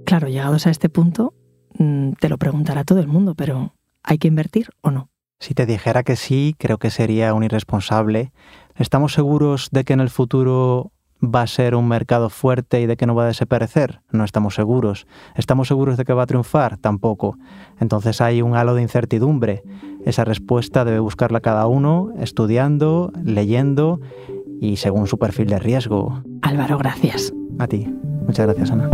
Claro, 0.05 0.29
llegados 0.29 0.67
a 0.67 0.71
este 0.71 0.89
punto, 0.89 1.35
mm, 1.79 2.13
te 2.21 2.29
lo 2.29 2.39
preguntará 2.39 2.85
todo 2.85 3.01
el 3.01 3.09
mundo, 3.09 3.35
pero 3.35 3.75
¿hay 4.03 4.19
que 4.19 4.29
invertir 4.29 4.69
o 4.83 4.91
no? 4.91 5.09
Si 5.41 5.55
te 5.55 5.67
dijera 5.67 6.05
que 6.05 6.15
sí, 6.15 6.55
creo 6.57 6.79
que 6.79 6.91
sería 6.91 7.35
un 7.35 7.43
irresponsable. 7.43 8.33
¿Estamos 8.77 9.13
seguros 9.13 9.71
de 9.73 9.83
que 9.83 9.93
en 9.93 9.99
el 9.99 10.11
futuro 10.11 10.93
va 11.23 11.43
a 11.43 11.47
ser 11.47 11.75
un 11.75 11.89
mercado 11.89 12.31
fuerte 12.31 12.81
y 12.81 12.87
de 12.87 12.97
que 12.97 13.07
no 13.07 13.15
va 13.15 13.25
a 13.25 13.29
desaparecer? 13.29 14.01
No 14.11 14.25
estamos 14.25 14.55
seguros. 14.55 15.07
¿Estamos 15.35 15.69
seguros 15.69 15.97
de 15.97 16.05
que 16.05 16.13
va 16.13 16.25
a 16.25 16.27
triunfar? 16.27 16.79
Tampoco. 16.79 17.39
Entonces 17.81 18.21
hay 18.21 18.43
un 18.43 18.57
halo 18.57 18.75
de 18.75 18.83
incertidumbre. 18.83 19.63
Esa 20.05 20.25
respuesta 20.25 20.85
debe 20.85 20.99
buscarla 20.99 21.41
cada 21.41 21.67
uno 21.67 22.11
estudiando, 22.19 23.13
leyendo 23.23 24.01
y 24.61 24.77
según 24.77 25.07
su 25.07 25.19
perfil 25.19 25.49
de 25.49 25.59
riesgo. 25.59 26.23
Álvaro, 26.43 26.79
gracias. 26.79 27.33
A 27.59 27.67
ti. 27.67 27.89
Muchas 28.27 28.47
gracias, 28.47 28.71
Ana. 28.71 28.91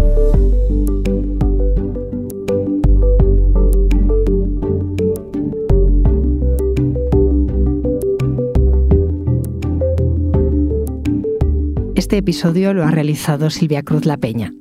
Este 12.08 12.16
episodio 12.16 12.72
lo 12.72 12.86
ha 12.86 12.90
realizado 12.90 13.50
Silvia 13.50 13.82
Cruz 13.82 14.06
La 14.06 14.16
Peña. 14.16 14.54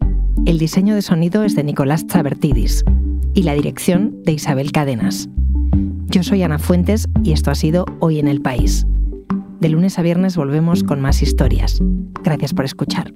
El 0.45 0.59
diseño 0.59 0.95
de 0.95 1.01
sonido 1.01 1.45
es 1.45 1.55
de 1.55 1.63
Nicolás 1.63 2.05
Chabertidis 2.05 2.83
y 3.33 3.43
la 3.43 3.53
dirección 3.53 4.21
de 4.23 4.33
Isabel 4.33 4.73
Cadenas. 4.73 5.29
Yo 6.07 6.23
soy 6.23 6.43
Ana 6.43 6.59
Fuentes 6.59 7.07
y 7.23 7.31
esto 7.31 7.49
ha 7.49 7.55
sido 7.55 7.85
Hoy 8.01 8.19
en 8.19 8.27
el 8.27 8.41
País. 8.41 8.85
De 9.61 9.69
lunes 9.69 9.97
a 9.97 10.01
viernes 10.01 10.35
volvemos 10.35 10.83
con 10.83 10.99
más 10.99 11.21
historias. 11.21 11.81
Gracias 12.21 12.53
por 12.53 12.65
escuchar. 12.65 13.13